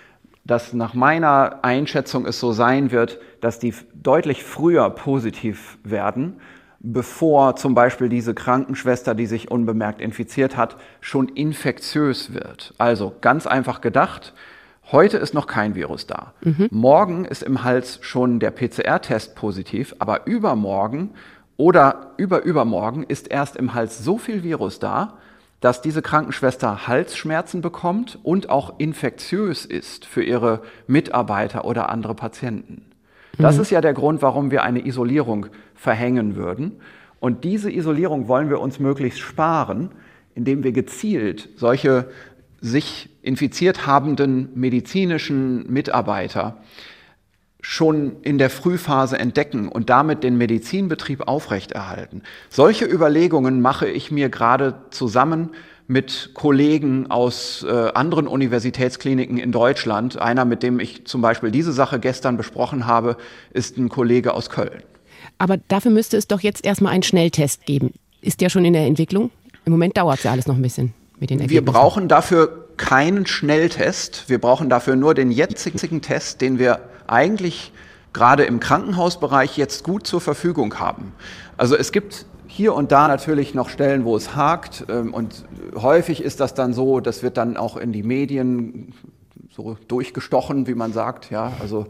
dass 0.45 0.73
nach 0.73 0.95
meiner 0.95 1.59
Einschätzung 1.63 2.25
es 2.27 2.41
so 2.41 2.53
sein 2.53 2.91
wird, 2.91 3.21
dass 3.41 3.59
die 3.59 3.75
deutlich 3.95 4.45
früher 4.45 4.89
positiv 4.91 5.79
werden, 5.85 6.41
bevor 6.81 7.57
zum 7.57 7.75
Beispiel 7.75 8.09
diese 8.09 8.35
Krankenschwester, 8.35 9.15
die 9.15 9.27
sich 9.27 9.51
unbemerkt 9.51 10.01
infiziert 10.01 10.57
hat, 10.57 10.77
schon 11.01 11.29
infektiös 11.29 12.35
wird. 12.35 12.75
Also 12.79 13.15
ganz 13.21 13.47
einfach 13.47 13.81
gedacht, 13.81 14.33
Heute 14.91 15.19
ist 15.19 15.35
noch 15.35 15.47
kein 15.47 15.75
Virus 15.75 16.07
da. 16.07 16.33
Mhm. 16.41 16.69
Morgen 16.71 17.25
ist 17.27 17.43
im 17.43 17.63
Hals 17.63 17.99
schon 18.01 18.41
der 18.41 18.51
PCR-Test 18.51 19.35
positiv, 19.35 19.95
aber 19.99 20.27
übermorgen 20.27 21.11
oder 21.59 22.13
überübermorgen 22.17 23.03
ist 23.03 23.29
erst 23.31 23.57
im 23.57 23.75
Hals 23.75 24.03
so 24.03 24.17
viel 24.17 24.43
Virus 24.43 24.79
da, 24.79 25.19
dass 25.61 25.83
diese 25.83 26.01
Krankenschwester 26.01 26.87
Halsschmerzen 26.87 27.61
bekommt 27.61 28.19
und 28.23 28.49
auch 28.49 28.79
infektiös 28.79 29.67
ist 29.67 30.07
für 30.07 30.23
ihre 30.23 30.63
Mitarbeiter 30.87 31.67
oder 31.67 31.91
andere 31.91 32.15
Patienten. 32.15 32.87
Das 33.37 33.57
mhm. 33.57 33.63
ist 33.63 33.71
ja 33.71 33.83
der 33.83 33.93
Grund, 33.93 34.23
warum 34.23 34.51
wir 34.51 34.63
eine 34.63 34.87
Isolierung 34.87 35.47
verhängen 35.79 36.37
würden. 36.37 36.81
Und 37.21 37.45
diese 37.45 37.71
Isolierung 37.71 38.29
wollen 38.29 38.51
wir 38.51 38.61
uns 38.61 38.79
möglichst 38.79 39.21
sparen, 39.21 39.91
indem 40.35 40.63
wir 40.63 40.73
gezielt 40.73 41.49
solche 41.57 42.11
sich 42.61 43.09
infiziert 43.23 43.87
habenden 43.87 44.51
medizinischen 44.55 45.73
Mitarbeiter 45.73 46.59
schon 47.61 48.23
in 48.23 48.39
der 48.39 48.51
Frühphase 48.51 49.19
entdecken 49.19 49.69
und 49.69 49.91
damit 49.91 50.23
den 50.23 50.39
Medizinbetrieb 50.39 51.27
aufrechterhalten. 51.27 52.23
Solche 52.51 52.85
Überlegungen 52.85 53.61
mache 53.61 53.89
ich 53.89 54.11
mir 54.11 54.29
gerade 54.29 54.83
zusammen 54.91 55.51
mit 55.89 56.31
Kollegen 56.35 57.11
aus 57.11 57.67
äh, 57.69 57.91
anderen 57.95 58.29
Universitätskliniken 58.29 59.39
in 59.39 59.53
Deutschland. 59.53 60.21
Einer, 60.21 60.45
mit 60.45 60.63
dem 60.63 60.81
ich 60.81 61.07
zum 61.07 61.21
Beispiel 61.21 61.51
diese 61.51 61.73
Sache 61.73 61.99
gestern 61.99 62.37
besprochen 62.37 62.87
habe, 62.87 63.17
ist 63.53 63.77
ein 63.79 63.89
Kollege 63.89 64.35
aus 64.35 64.51
Köln. 64.51 64.83
Aber 65.39 65.57
dafür 65.69 65.91
müsste 65.91 66.17
es 66.17 66.27
doch 66.27 66.41
jetzt 66.41 66.65
erstmal 66.65 66.93
einen 66.93 67.03
Schnelltest 67.03 67.65
geben. 67.65 67.95
Ist 68.21 68.41
der 68.41 68.49
schon 68.49 68.65
in 68.65 68.73
der 68.73 68.87
Entwicklung? 68.87 69.31
Im 69.65 69.73
Moment 69.73 69.97
dauert 69.97 70.19
es 70.19 70.25
ja 70.25 70.33
alles 70.33 70.47
noch 70.47 70.57
ein 70.57 70.63
bisschen 70.63 70.95
mit 71.21 71.31
den 71.31 71.41
Ergebnissen. 71.41 71.67
Wir 71.67 71.73
brauchen 71.73 72.09
dafür 72.09 72.69
keinen 72.77 73.27
Schnelltest. 73.27 74.29
Wir 74.29 74.41
brauchen 74.41 74.69
dafür 74.69 74.97
nur 74.97 75.15
den 75.15 75.31
jetzigen 75.31 76.01
Test, 76.01 76.41
den 76.41 76.59
wir 76.59 76.81
eigentlich 77.07 77.73
gerade 78.13 78.45
im 78.45 78.61
Krankenhausbereich 78.61 79.57
jetzt 79.57 79.85
gut 79.85 80.07
zur 80.07 80.21
Verfügung 80.21 80.79
haben. 80.79 81.13
Also 81.57 81.77
es 81.77 81.93
gibt 81.93 82.27
hier 82.47 82.75
und 82.75 82.91
da 82.91 83.07
natürlich 83.07 83.55
noch 83.55 83.69
Stellen, 83.69 84.05
wo 84.05 84.17
es 84.17 84.35
hakt. 84.35 84.87
Ähm, 84.89 85.15
und 85.15 85.45
häufig 85.77 86.23
ist 86.23 86.41
das 86.41 86.55
dann 86.55 86.73
so, 86.73 87.01
das 87.01 87.23
wird 87.23 87.37
dann 87.37 87.57
auch 87.57 87.77
in 87.77 87.93
die 87.93 88.03
Medien 88.03 88.95
so 89.51 89.77
durchgestochen, 89.87 90.67
wie 90.67 90.75
man 90.75 90.93
sagt. 90.93 91.31
Ja, 91.31 91.53
also 91.61 91.87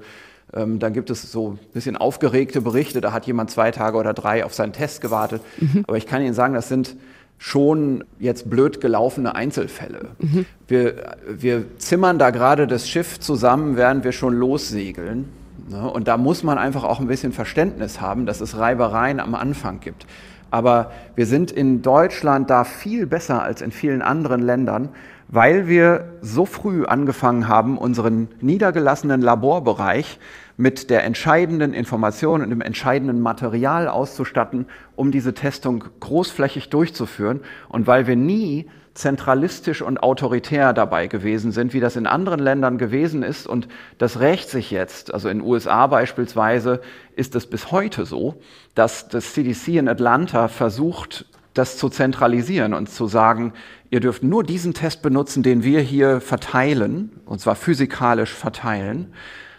ähm, 0.54 0.78
dann 0.78 0.92
gibt 0.92 1.10
es 1.10 1.30
so 1.30 1.52
ein 1.52 1.58
bisschen 1.72 1.96
aufgeregte 1.96 2.60
Berichte, 2.60 3.00
da 3.00 3.12
hat 3.12 3.26
jemand 3.26 3.50
zwei 3.50 3.70
Tage 3.70 3.96
oder 3.96 4.14
drei 4.14 4.44
auf 4.44 4.54
seinen 4.54 4.72
Test 4.72 5.00
gewartet. 5.00 5.42
Mhm. 5.58 5.84
Aber 5.86 5.96
ich 5.96 6.06
kann 6.06 6.22
Ihnen 6.22 6.34
sagen, 6.34 6.54
das 6.54 6.68
sind 6.68 6.96
schon 7.38 8.04
jetzt 8.18 8.50
blöd 8.50 8.80
gelaufene 8.80 9.34
Einzelfälle. 9.34 10.08
Mhm. 10.18 10.46
Wir, 10.66 11.16
wir 11.28 11.78
zimmern 11.78 12.18
da 12.18 12.30
gerade 12.30 12.66
das 12.66 12.88
Schiff 12.88 13.20
zusammen, 13.20 13.76
während 13.76 14.04
wir 14.04 14.12
schon 14.12 14.34
lossegeln. 14.34 15.28
Ne? 15.68 15.88
Und 15.88 16.08
da 16.08 16.16
muss 16.16 16.42
man 16.42 16.58
einfach 16.58 16.84
auch 16.84 16.98
ein 16.98 17.06
bisschen 17.06 17.32
Verständnis 17.32 18.00
haben, 18.00 18.26
dass 18.26 18.40
es 18.40 18.56
Reibereien 18.56 19.20
am 19.20 19.34
Anfang 19.34 19.80
gibt. 19.80 20.06
Aber 20.50 20.92
wir 21.14 21.26
sind 21.26 21.50
in 21.50 21.82
Deutschland 21.82 22.50
da 22.50 22.64
viel 22.64 23.06
besser 23.06 23.42
als 23.42 23.60
in 23.60 23.70
vielen 23.70 24.02
anderen 24.02 24.42
Ländern, 24.42 24.88
weil 25.28 25.68
wir 25.68 26.18
so 26.22 26.46
früh 26.46 26.84
angefangen 26.84 27.48
haben, 27.48 27.78
unseren 27.78 28.28
niedergelassenen 28.40 29.20
Laborbereich 29.20 30.18
mit 30.56 30.90
der 30.90 31.04
entscheidenden 31.04 31.74
Information 31.74 32.42
und 32.42 32.50
dem 32.50 32.62
entscheidenden 32.62 33.20
Material 33.20 33.88
auszustatten, 33.88 34.66
um 34.96 35.12
diese 35.12 35.34
Testung 35.34 35.84
großflächig 36.00 36.70
durchzuführen. 36.70 37.40
Und 37.68 37.86
weil 37.86 38.06
wir 38.06 38.16
nie 38.16 38.68
zentralistisch 38.98 39.80
und 39.80 40.02
autoritär 40.02 40.72
dabei 40.72 41.06
gewesen 41.06 41.52
sind, 41.52 41.72
wie 41.72 41.80
das 41.80 41.94
in 41.94 42.06
anderen 42.06 42.40
Ländern 42.40 42.78
gewesen 42.78 43.22
ist. 43.22 43.46
Und 43.46 43.68
das 43.98 44.18
rächt 44.18 44.50
sich 44.50 44.72
jetzt. 44.72 45.14
Also 45.14 45.28
in 45.28 45.38
den 45.38 45.46
USA 45.46 45.86
beispielsweise 45.86 46.80
ist 47.14 47.36
es 47.36 47.46
bis 47.46 47.70
heute 47.70 48.04
so, 48.04 48.40
dass 48.74 49.08
das 49.08 49.34
CDC 49.34 49.68
in 49.78 49.88
Atlanta 49.88 50.48
versucht, 50.48 51.26
das 51.54 51.76
zu 51.76 51.88
zentralisieren 51.88 52.74
und 52.74 52.88
zu 52.88 53.06
sagen, 53.06 53.52
ihr 53.90 54.00
dürft 54.00 54.22
nur 54.22 54.44
diesen 54.44 54.74
Test 54.74 55.02
benutzen, 55.02 55.42
den 55.42 55.64
wir 55.64 55.80
hier 55.80 56.20
verteilen, 56.20 57.10
und 57.24 57.40
zwar 57.40 57.56
physikalisch 57.56 58.32
verteilen 58.32 59.12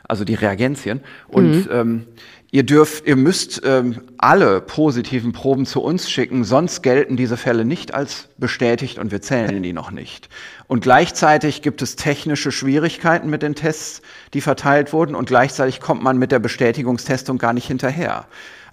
also 0.10 0.25
die 0.25 0.34
Reagenzien. 0.34 1.02
Und 1.28 1.52
mhm. 1.52 1.67
ähm, 1.71 2.08
ihr 2.52 2.63
dürft, 2.63 3.08
ihr 3.08 3.15
müsst 3.15 3.62
ähm, 3.63 4.02
alle 4.17 4.60
positiven 4.60 5.32
Proben 5.32 5.65
zu 5.65 5.82
uns 5.82 6.10
schicken, 6.10 6.43
sonst 6.43 6.82
gelten 6.82 7.15
diese 7.15 7.38
Fälle 7.38 7.63
nicht 7.63 7.93
als 7.93 8.28
bestätigt 8.38 8.97
und 8.97 9.12
wir 9.12 9.21
zählen 9.21 9.62
die 9.62 9.71
noch 9.71 9.91
nicht. 9.91 10.28
Und 10.67 10.82
gleichzeitig 10.82 11.62
gibt 11.62 11.82
es 11.84 11.95
technische 11.95 12.52
Schwierigkeiten 12.52 13.30
mit 13.30 13.43
den 13.43 13.54
Tests, 13.54 14.02
die 14.34 14.41
verteilt 14.41 14.93
wurden 14.93 15.13
und 15.15 15.28
gleichzeitig 15.28 15.80
kommt 15.80 16.02
man 16.02 16.17
mit 16.17 16.32
der 16.32 16.39
Bestätigungstestung 16.39 17.38
gar 17.38 17.54
nicht 17.54 17.67
hinterher. 17.67 18.25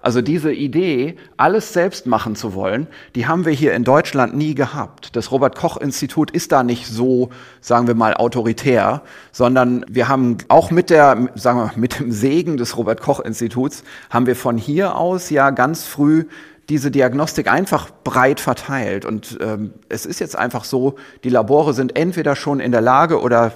Also 0.07 0.23
diese 0.23 0.53
Idee, 0.53 1.17
alles 1.37 1.73
selbst 1.73 2.07
machen 2.07 2.37
zu 2.37 2.55
wollen, 2.55 2.87
die 3.17 3.27
haben 3.27 3.45
wir 3.45 3.53
hier 3.53 3.75
in 3.75 3.83
Deutschland 3.83 4.37
nie 4.37 4.55
gehabt. 4.55 5.17
Das 5.17 5.33
Robert 5.33 5.57
Koch 5.57 5.79
Institut 5.79 6.31
ist 6.31 6.53
da 6.53 6.63
nicht 6.63 6.87
so, 6.87 7.31
sagen 7.61 7.89
wir 7.89 7.97
mal, 7.97 8.15
autoritär, 8.15 9.03
sondern 9.33 9.85
wir 9.89 10.07
haben 10.07 10.39
auch 10.47 10.71
mit 10.71 10.91
der, 10.91 11.31
sagen 11.35 11.59
wir, 11.59 11.73
mit 11.75 11.99
dem 11.99 12.13
Segen 12.13 12.57
des 12.57 12.77
Robert 12.77 13.01
Koch 13.01 13.19
Instituts 13.19 13.83
haben 14.09 14.27
wir 14.27 14.37
von 14.37 14.59
hier 14.59 14.95
aus 14.95 15.29
ja 15.31 15.51
ganz 15.51 15.83
früh 15.87 16.27
diese 16.69 16.93
Diagnostik 16.93 17.51
einfach 17.51 17.91
breit 18.05 18.39
verteilt. 18.39 19.05
Und 19.05 19.39
ähm, 19.41 19.73
es 19.89 20.07
ist 20.07 20.21
jetzt 20.21 20.37
einfach 20.37 20.63
so, 20.63 20.95
die 21.25 21.31
Labore 21.31 21.75
sind 21.75 21.99
entweder 21.99 22.37
schon 22.37 22.61
in 22.61 22.71
der 22.71 22.81
Lage 22.81 23.21
oder 23.21 23.51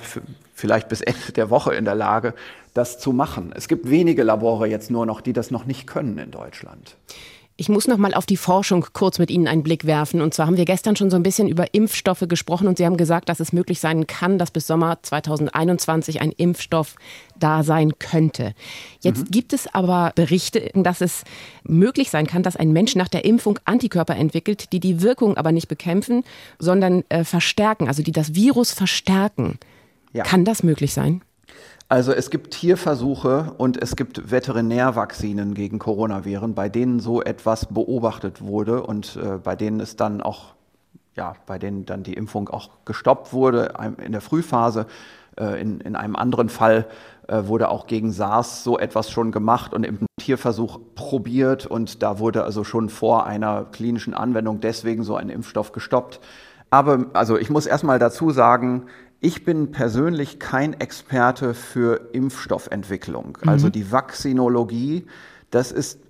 vielleicht 0.53 0.89
bis 0.89 1.01
Ende 1.01 1.31
der 1.37 1.49
Woche 1.49 1.75
in 1.75 1.85
der 1.85 1.95
Lage, 1.95 2.35
das 2.75 2.99
zu 2.99 3.13
machen. 3.13 3.53
Es 3.55 3.69
gibt 3.69 3.91
wenige 3.91 4.23
Labore 4.23 4.67
jetzt 4.67 4.91
nur 4.91 5.07
noch, 5.07 5.21
die 5.21 5.33
das 5.33 5.51
noch 5.51 5.65
nicht 5.65 5.87
können 5.87 6.19
in 6.19 6.31
Deutschland. 6.31 6.97
Ich 7.61 7.69
muss 7.69 7.87
noch 7.87 7.99
mal 7.99 8.15
auf 8.15 8.25
die 8.25 8.39
Forschung 8.39 8.87
kurz 8.95 9.19
mit 9.19 9.31
Ihnen 9.31 9.47
einen 9.47 9.63
Blick 9.63 9.85
werfen. 9.85 10.23
Und 10.23 10.33
zwar 10.33 10.47
haben 10.47 10.57
wir 10.57 10.65
gestern 10.65 10.97
schon 10.97 11.11
so 11.11 11.17
ein 11.17 11.23
bisschen 11.23 11.47
über 11.47 11.75
Impfstoffe 11.75 12.25
gesprochen 12.27 12.67
und 12.67 12.79
Sie 12.79 12.87
haben 12.87 12.97
gesagt, 12.97 13.29
dass 13.29 13.39
es 13.39 13.53
möglich 13.53 13.81
sein 13.81 14.07
kann, 14.07 14.39
dass 14.39 14.51
bis 14.51 14.67
Sommer 14.67 14.99
2021 15.03 16.23
ein 16.23 16.33
Impfstoff 16.33 16.95
da 17.39 17.63
sein 17.63 17.99
könnte. 17.99 18.55
Jetzt 19.03 19.27
mhm. 19.27 19.31
gibt 19.31 19.53
es 19.53 19.67
aber 19.75 20.13
Berichte, 20.15 20.71
dass 20.73 21.03
es 21.03 21.25
möglich 21.63 22.09
sein 22.09 22.27
kann, 22.27 22.43
dass 22.43 22.57
ein 22.57 22.73
Mensch 22.73 22.97
nach 22.97 23.09
der 23.09 23.27
Impfung 23.27 23.59
Antikörper 23.67 24.17
entwickelt, 24.17 24.73
die 24.73 24.81
die 24.81 25.03
Wirkung 25.03 25.37
aber 25.37 25.53
nicht 25.53 25.69
bekämpfen, 25.69 26.25
sondern 26.59 27.05
äh, 27.11 27.25
verstärken, 27.25 27.89
also 27.89 28.03
die 28.03 28.13
das 28.13 28.35
Virus 28.35 28.73
verstärken. 28.73 29.59
Ja. 30.15 30.25
Kann 30.25 30.47
das 30.47 30.63
möglich 30.63 30.95
sein? 30.95 31.21
Also 31.91 32.13
es 32.13 32.31
gibt 32.31 32.53
Tierversuche 32.53 33.53
und 33.59 33.83
es 33.83 33.97
gibt 33.97 34.31
Veterinärvaccinen 34.31 35.55
gegen 35.55 35.81
Coronaviren, 35.81 36.55
bei 36.55 36.69
denen 36.69 37.01
so 37.01 37.21
etwas 37.21 37.67
beobachtet 37.67 38.41
wurde 38.41 38.85
und 38.85 39.17
äh, 39.17 39.39
bei 39.39 39.57
denen 39.57 39.81
es 39.81 39.97
dann 39.97 40.21
auch, 40.21 40.55
ja, 41.17 41.35
bei 41.47 41.59
denen 41.59 41.87
dann 41.87 42.05
die 42.05 42.15
Impfung 42.15 42.49
auch 42.49 42.71
gestoppt 42.85 43.33
wurde 43.33 43.75
in 44.01 44.13
der 44.13 44.21
Frühphase. 44.21 44.87
Äh, 45.37 45.61
in, 45.61 45.81
in 45.81 45.97
einem 45.97 46.15
anderen 46.15 46.49
Fall 46.49 46.87
äh, 47.27 47.43
wurde 47.47 47.69
auch 47.69 47.89
gegen 47.89 48.13
SARS 48.13 48.63
so 48.63 48.79
etwas 48.79 49.11
schon 49.11 49.33
gemacht 49.33 49.75
und 49.75 49.83
im 49.83 50.07
Tierversuch 50.21 50.79
probiert 50.95 51.67
und 51.67 52.05
da 52.05 52.21
wurde 52.21 52.45
also 52.45 52.63
schon 52.63 52.89
vor 52.89 53.27
einer 53.27 53.65
klinischen 53.65 54.15
Anwendung 54.15 54.61
deswegen 54.61 55.03
so 55.03 55.17
ein 55.17 55.29
Impfstoff 55.29 55.73
gestoppt. 55.73 56.21
Aber 56.71 57.07
also 57.15 57.37
ich 57.37 57.51
muss 57.51 57.67
erstmal 57.67 57.99
dazu 57.99 58.31
sagen, 58.31 58.87
ich 59.21 59.45
bin 59.45 59.71
persönlich 59.71 60.39
kein 60.39 60.73
Experte 60.81 61.55
für 61.55 62.09
Impfstoffentwicklung. 62.13 63.39
Mhm. 63.43 63.49
Also 63.49 63.69
die 63.69 63.93
Vaccinologie, 63.93 65.07
das 65.51 65.73
ist 65.73 66.01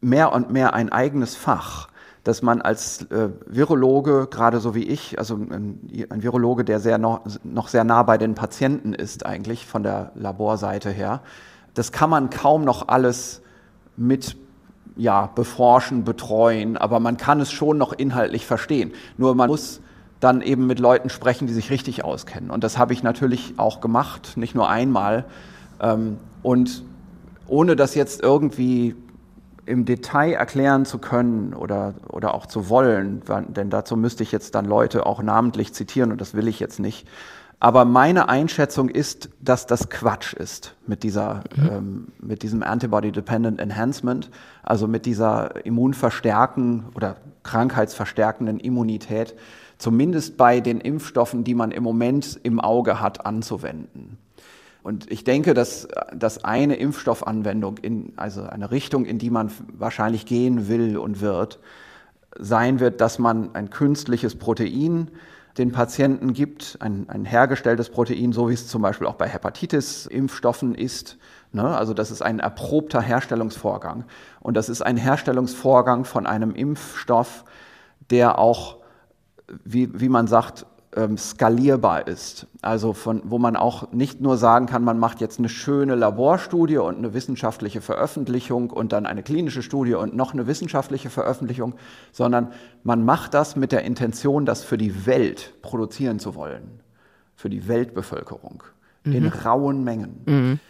mehr 0.00 0.32
und 0.32 0.50
mehr 0.50 0.74
ein 0.74 0.90
eigenes 0.90 1.36
Fach, 1.36 1.88
dass 2.24 2.42
man 2.42 2.60
als 2.60 3.02
äh, 3.12 3.28
Virologe, 3.46 4.26
gerade 4.28 4.58
so 4.58 4.74
wie 4.74 4.82
ich, 4.82 5.18
also 5.18 5.36
ein, 5.36 6.06
ein 6.10 6.22
Virologe, 6.22 6.64
der 6.64 6.80
sehr 6.80 6.98
noch, 6.98 7.20
noch 7.44 7.68
sehr 7.68 7.84
nah 7.84 8.02
bei 8.02 8.18
den 8.18 8.34
Patienten 8.34 8.94
ist 8.94 9.24
eigentlich 9.24 9.64
von 9.64 9.84
der 9.84 10.10
Laborseite 10.16 10.90
her, 10.90 11.22
das 11.74 11.92
kann 11.92 12.10
man 12.10 12.30
kaum 12.30 12.64
noch 12.64 12.88
alles 12.88 13.42
mit 13.96 14.36
ja, 14.96 15.26
beforschen, 15.26 16.04
betreuen, 16.04 16.76
aber 16.76 16.98
man 17.00 17.16
kann 17.16 17.40
es 17.40 17.52
schon 17.52 17.78
noch 17.78 17.92
inhaltlich 17.92 18.46
verstehen. 18.46 18.92
Nur 19.18 19.34
man 19.34 19.48
muss 19.48 19.80
dann 20.20 20.40
eben 20.40 20.66
mit 20.66 20.78
Leuten 20.78 21.10
sprechen, 21.10 21.46
die 21.46 21.52
sich 21.52 21.70
richtig 21.70 22.04
auskennen. 22.04 22.50
Und 22.50 22.64
das 22.64 22.78
habe 22.78 22.92
ich 22.92 23.02
natürlich 23.02 23.54
auch 23.58 23.80
gemacht, 23.80 24.36
nicht 24.36 24.54
nur 24.54 24.68
einmal. 24.68 25.24
Ähm, 25.80 26.18
und 26.42 26.82
ohne 27.46 27.76
das 27.76 27.94
jetzt 27.94 28.22
irgendwie 28.22 28.96
im 29.66 29.84
Detail 29.84 30.32
erklären 30.32 30.84
zu 30.84 30.98
können 30.98 31.52
oder, 31.52 31.94
oder 32.08 32.34
auch 32.34 32.46
zu 32.46 32.68
wollen, 32.68 33.22
denn 33.48 33.68
dazu 33.68 33.96
müsste 33.96 34.22
ich 34.22 34.32
jetzt 34.32 34.54
dann 34.54 34.64
Leute 34.64 35.06
auch 35.06 35.22
namentlich 35.22 35.74
zitieren 35.74 36.12
und 36.12 36.20
das 36.20 36.34
will 36.34 36.48
ich 36.48 36.60
jetzt 36.60 36.78
nicht. 36.78 37.06
Aber 37.58 37.84
meine 37.84 38.28
Einschätzung 38.28 38.88
ist, 38.90 39.30
dass 39.40 39.66
das 39.66 39.88
Quatsch 39.88 40.34
ist 40.34 40.76
mit 40.86 41.02
dieser, 41.02 41.42
mhm. 41.56 41.68
ähm, 41.70 42.06
mit 42.20 42.42
diesem 42.42 42.62
Antibody-Dependent 42.62 43.60
Enhancement, 43.60 44.30
also 44.62 44.86
mit 44.86 45.06
dieser 45.06 45.64
immunverstärken 45.64 46.86
oder 46.94 47.16
krankheitsverstärkenden 47.44 48.60
Immunität, 48.60 49.34
zumindest 49.78 50.36
bei 50.36 50.60
den 50.60 50.80
Impfstoffen, 50.80 51.44
die 51.44 51.54
man 51.54 51.70
im 51.70 51.82
Moment 51.82 52.38
im 52.42 52.60
Auge 52.60 53.00
hat, 53.00 53.26
anzuwenden. 53.26 54.18
Und 54.82 55.10
ich 55.10 55.24
denke, 55.24 55.52
dass, 55.52 55.88
dass 56.14 56.44
eine 56.44 56.76
Impfstoffanwendung 56.76 57.78
in, 57.78 58.12
also 58.16 58.42
eine 58.42 58.70
Richtung, 58.70 59.04
in 59.04 59.18
die 59.18 59.30
man 59.30 59.50
wahrscheinlich 59.76 60.26
gehen 60.26 60.68
will 60.68 60.96
und 60.96 61.20
wird, 61.20 61.58
sein 62.38 62.80
wird, 62.80 63.00
dass 63.00 63.18
man 63.18 63.54
ein 63.54 63.70
künstliches 63.70 64.36
Protein 64.36 65.10
den 65.58 65.72
Patienten 65.72 66.34
gibt, 66.34 66.76
ein, 66.80 67.08
ein 67.08 67.24
hergestelltes 67.24 67.88
Protein, 67.88 68.32
so 68.32 68.48
wie 68.48 68.54
es 68.54 68.68
zum 68.68 68.82
Beispiel 68.82 69.06
auch 69.06 69.14
bei 69.14 69.26
Hepatitis-Impfstoffen 69.26 70.74
ist. 70.74 71.16
Ne? 71.52 71.76
Also 71.76 71.94
das 71.94 72.10
ist 72.10 72.22
ein 72.22 72.40
erprobter 72.40 73.00
Herstellungsvorgang. 73.00 74.04
Und 74.40 74.56
das 74.56 74.68
ist 74.68 74.82
ein 74.82 74.96
Herstellungsvorgang 74.96 76.04
von 76.04 76.26
einem 76.26 76.54
Impfstoff, 76.54 77.44
der 78.10 78.38
auch, 78.38 78.78
wie, 79.64 80.00
wie 80.00 80.08
man 80.08 80.26
sagt, 80.26 80.66
ähm, 80.96 81.18
skalierbar 81.18 82.08
ist. 82.08 82.46
Also 82.62 82.94
von, 82.94 83.22
wo 83.24 83.38
man 83.38 83.54
auch 83.54 83.92
nicht 83.92 84.20
nur 84.20 84.38
sagen 84.38 84.66
kann, 84.66 84.82
man 84.82 84.98
macht 84.98 85.20
jetzt 85.20 85.38
eine 85.38 85.48
schöne 85.48 85.94
Laborstudie 85.94 86.78
und 86.78 86.96
eine 86.96 87.12
wissenschaftliche 87.12 87.80
Veröffentlichung 87.80 88.70
und 88.70 88.92
dann 88.92 89.06
eine 89.06 89.22
klinische 89.22 89.62
Studie 89.62 89.94
und 89.94 90.16
noch 90.16 90.32
eine 90.32 90.46
wissenschaftliche 90.46 91.10
Veröffentlichung, 91.10 91.74
sondern 92.12 92.48
man 92.82 93.04
macht 93.04 93.34
das 93.34 93.56
mit 93.56 93.72
der 93.72 93.84
Intention, 93.84 94.46
das 94.46 94.64
für 94.64 94.78
die 94.78 95.06
Welt 95.06 95.54
produzieren 95.60 96.18
zu 96.18 96.34
wollen, 96.34 96.80
für 97.34 97.50
die 97.50 97.68
Weltbevölkerung 97.68 98.62
mhm. 99.04 99.12
in 99.12 99.26
rauen 99.26 99.84
Mengen. 99.84 100.22
Mhm. 100.24 100.60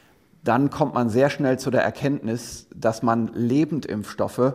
Dann 0.42 0.70
kommt 0.70 0.94
man 0.94 1.08
sehr 1.08 1.30
schnell 1.30 1.58
zu 1.58 1.70
der 1.70 1.82
Erkenntnis, 1.82 2.68
dass 2.74 3.02
man 3.02 3.30
Lebendimpfstoffe 3.32 4.54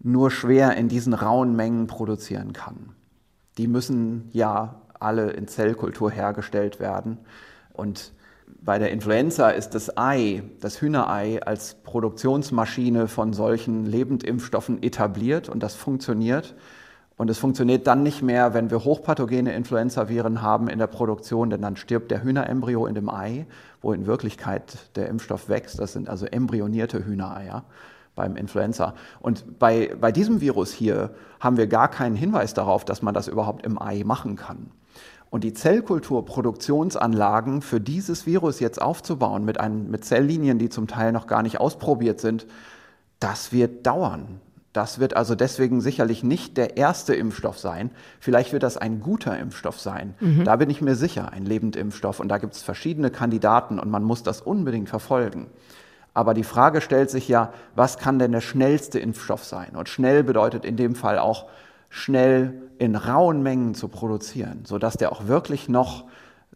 nur 0.00 0.30
schwer 0.30 0.76
in 0.76 0.88
diesen 0.88 1.14
rauen 1.14 1.56
Mengen 1.56 1.86
produzieren 1.86 2.52
kann. 2.52 2.95
Die 3.58 3.68
müssen 3.68 4.28
ja 4.32 4.82
alle 5.00 5.30
in 5.30 5.48
Zellkultur 5.48 6.10
hergestellt 6.10 6.80
werden. 6.80 7.18
Und 7.72 8.12
bei 8.60 8.78
der 8.78 8.90
Influenza 8.90 9.50
ist 9.50 9.70
das 9.70 9.96
Ei, 9.96 10.42
das 10.60 10.80
Hühnerei, 10.80 11.42
als 11.42 11.74
Produktionsmaschine 11.82 13.08
von 13.08 13.32
solchen 13.32 13.86
Lebendimpfstoffen 13.86 14.82
etabliert 14.82 15.48
und 15.48 15.62
das 15.62 15.74
funktioniert. 15.74 16.54
Und 17.16 17.30
es 17.30 17.38
funktioniert 17.38 17.86
dann 17.86 18.02
nicht 18.02 18.22
mehr, 18.22 18.52
wenn 18.52 18.70
wir 18.70 18.84
hochpathogene 18.84 19.54
Influenzaviren 19.54 20.42
haben 20.42 20.68
in 20.68 20.78
der 20.78 20.86
Produktion, 20.86 21.48
denn 21.48 21.62
dann 21.62 21.76
stirbt 21.76 22.10
der 22.10 22.22
Hühnerembryo 22.22 22.86
in 22.86 22.94
dem 22.94 23.08
Ei, 23.08 23.46
wo 23.80 23.92
in 23.94 24.06
Wirklichkeit 24.06 24.76
der 24.96 25.08
Impfstoff 25.08 25.48
wächst. 25.48 25.78
Das 25.80 25.94
sind 25.94 26.10
also 26.10 26.26
embryonierte 26.26 27.06
Hühnereier 27.06 27.64
beim 28.16 28.34
Influenza. 28.34 28.94
Und 29.20 29.60
bei, 29.60 29.94
bei 30.00 30.10
diesem 30.10 30.40
Virus 30.40 30.72
hier 30.72 31.10
haben 31.38 31.56
wir 31.56 31.68
gar 31.68 31.88
keinen 31.88 32.16
Hinweis 32.16 32.54
darauf, 32.54 32.84
dass 32.84 33.02
man 33.02 33.14
das 33.14 33.28
überhaupt 33.28 33.64
im 33.64 33.80
Ei 33.80 34.02
machen 34.04 34.34
kann. 34.34 34.70
Und 35.30 35.44
die 35.44 35.52
Zellkulturproduktionsanlagen 35.52 37.62
für 37.62 37.80
dieses 37.80 38.26
Virus 38.26 38.58
jetzt 38.58 38.80
aufzubauen 38.80 39.44
mit, 39.44 39.60
ein, 39.60 39.90
mit 39.90 40.04
Zelllinien, 40.04 40.58
die 40.58 40.68
zum 40.68 40.88
Teil 40.88 41.12
noch 41.12 41.26
gar 41.26 41.42
nicht 41.42 41.60
ausprobiert 41.60 42.20
sind, 42.20 42.46
das 43.20 43.52
wird 43.52 43.86
dauern. 43.86 44.40
Das 44.72 44.98
wird 44.98 45.16
also 45.16 45.34
deswegen 45.34 45.80
sicherlich 45.80 46.22
nicht 46.22 46.58
der 46.58 46.76
erste 46.76 47.14
Impfstoff 47.14 47.58
sein. 47.58 47.90
Vielleicht 48.20 48.52
wird 48.52 48.62
das 48.62 48.76
ein 48.76 49.00
guter 49.00 49.38
Impfstoff 49.38 49.80
sein. 49.80 50.14
Mhm. 50.20 50.44
Da 50.44 50.56
bin 50.56 50.68
ich 50.68 50.82
mir 50.82 50.94
sicher, 50.94 51.32
ein 51.32 51.46
Lebendimpfstoff. 51.46 52.20
Und 52.20 52.28
da 52.28 52.36
gibt 52.36 52.54
es 52.54 52.62
verschiedene 52.62 53.10
Kandidaten 53.10 53.78
und 53.78 53.90
man 53.90 54.04
muss 54.04 54.22
das 54.22 54.42
unbedingt 54.42 54.90
verfolgen. 54.90 55.46
Aber 56.16 56.32
die 56.32 56.44
Frage 56.44 56.80
stellt 56.80 57.10
sich 57.10 57.28
ja, 57.28 57.52
was 57.74 57.98
kann 57.98 58.18
denn 58.18 58.32
der 58.32 58.40
schnellste 58.40 58.98
Impfstoff 58.98 59.44
sein? 59.44 59.76
Und 59.76 59.90
schnell 59.90 60.24
bedeutet 60.24 60.64
in 60.64 60.78
dem 60.78 60.94
Fall 60.94 61.18
auch 61.18 61.44
schnell 61.90 62.54
in 62.78 62.96
rauen 62.96 63.42
Mengen 63.42 63.74
zu 63.74 63.88
produzieren, 63.88 64.64
sodass 64.64 64.94
der 64.94 65.12
auch 65.12 65.26
wirklich 65.26 65.68
noch 65.68 66.04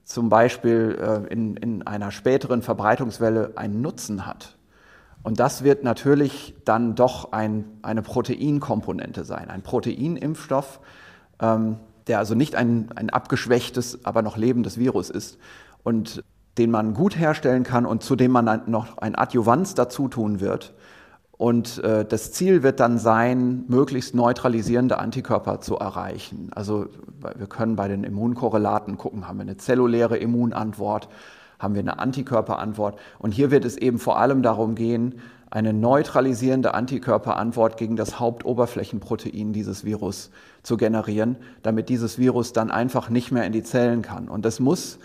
zum 0.03 0.31
Beispiel 0.31 0.99
äh, 0.99 1.31
in, 1.31 1.57
in 1.57 1.87
einer 1.87 2.11
späteren 2.11 2.63
Verbreitungswelle 2.63 3.53
einen 3.57 3.83
Nutzen 3.83 4.25
hat. 4.25 4.57
Und 5.23 5.41
das 5.41 5.63
wird 5.63 5.85
natürlich 5.85 6.55
dann 6.65 6.95
doch 6.95 7.33
ein, 7.33 7.67
eine 7.83 8.01
Proteinkomponente 8.01 9.27
sein, 9.27 9.51
ein 9.51 9.61
Proteinimpfstoff, 9.61 10.81
ähm, 11.39 11.77
der 12.07 12.19
also 12.19 12.35
nicht 12.35 12.55
ein, 12.55 12.89
ein 12.97 13.11
abgeschwächtes, 13.11 14.07
aber 14.07 14.23
noch 14.23 14.39
lebendes 14.39 14.79
Virus 14.79 15.11
ist 15.11 15.37
und 15.83 16.25
den 16.59 16.71
man 16.71 16.95
gut 16.95 17.19
herstellen 17.19 17.63
kann 17.63 17.87
und 17.87 18.03
zu 18.03 18.17
dem 18.17 18.33
man 18.33 18.63
noch 18.67 18.99
ein 18.99 19.15
Adjuvanz 19.15 19.75
dazu 19.75 20.09
tun 20.09 20.41
wird, 20.41 20.75
und 21.41 21.83
äh, 21.85 22.05
das 22.05 22.33
Ziel 22.33 22.63
wird 22.63 22.81
dann 22.81 22.99
sein, 22.99 23.65
möglichst 23.67 24.15
neutralisierende 24.15 24.99
Antikörper 24.99 25.63
zu 25.63 25.77
erreichen. 25.77 26.51
Also 26.55 26.89
wir 27.35 27.47
können 27.47 27.77
bei 27.77 27.89
den 27.89 28.05
Immunkorrelaten 28.05 28.99
gucken, 28.99 29.27
haben 29.27 29.39
wir 29.39 29.45
eine 29.45 29.57
zelluläre 29.57 30.19
Immunantwort, 30.19 31.09
haben 31.59 31.73
wir 31.73 31.81
eine 31.81 31.99
Antikörperantwort. 31.99 32.99
Und 33.19 33.33
hier 33.33 33.51
wird 33.51 33.65
es 33.65 33.79
eben 33.79 33.99
vor 33.99 34.19
allem 34.19 34.43
darum 34.43 34.75
gehen, 34.75 35.15
eine 35.49 35.73
neutralisierende 35.73 36.75
Antikörperantwort 36.75 37.79
gegen 37.79 37.97
das 37.97 38.21
Hauptoberflächenprotein 38.21 39.55
dieses 39.55 39.83
Virus 39.83 40.31
zu 40.63 40.77
generieren, 40.77 41.37
damit 41.63 41.89
dieses 41.89 42.19
Virus 42.19 42.53
dann 42.53 42.71
einfach 42.71 43.09
nicht 43.09 43.33
mehr 43.33 43.47
in 43.47 43.55
die 43.55 43.63
Zellen 43.63 44.03
kann. 44.03 44.29
Und 44.29 44.45
das 44.45 44.61
muss 44.61 44.99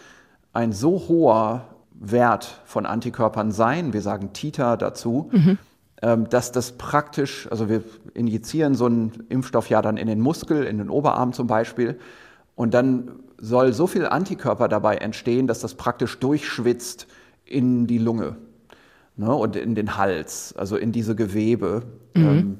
ein 0.56 0.72
so 0.72 1.04
hoher 1.08 1.68
Wert 1.94 2.62
von 2.66 2.86
Antikörpern 2.86 3.52
sein, 3.52 3.94
wir 3.94 4.02
sagen 4.02 4.34
Titer 4.34 4.78
dazu, 4.78 5.30
mhm 5.32 5.58
ähm, 6.02 6.30
dass 6.30 6.52
das 6.52 6.74
praktisch, 6.74 7.48
also 7.50 7.70
wir 7.70 7.84
injizieren 8.14 8.76
so 8.76 8.86
einen 8.86 9.26
Impfstoff 9.30 9.70
ja 9.70 9.82
dann 9.82 9.98
in 9.98 10.08
den 10.08 10.20
Muskel, 10.20 10.64
in 10.64 10.78
den 10.78 10.90
Oberarm 10.90 11.34
zum 11.34 11.48
Beispiel, 11.48 12.00
und 12.56 12.74
dann 12.74 13.12
soll 13.40 13.74
so 13.74 13.88
viel 13.88 14.06
Antikörper 14.06 14.68
dabei 14.68 14.98
entstehen, 14.98 15.48
dass 15.48 15.60
das 15.60 15.76
praktisch 15.76 16.20
durchschwitzt 16.20 17.08
in 17.44 17.88
die 17.88 17.98
Lunge 17.98 18.36
ne, 19.18 19.34
und 19.34 19.56
in 19.56 19.74
den 19.74 19.98
Hals, 19.98 20.54
also 20.58 20.78
in 20.78 20.92
diese 20.92 21.16
Gewebe. 21.16 21.84
Mhm. 22.14 22.24
Ähm, 22.24 22.58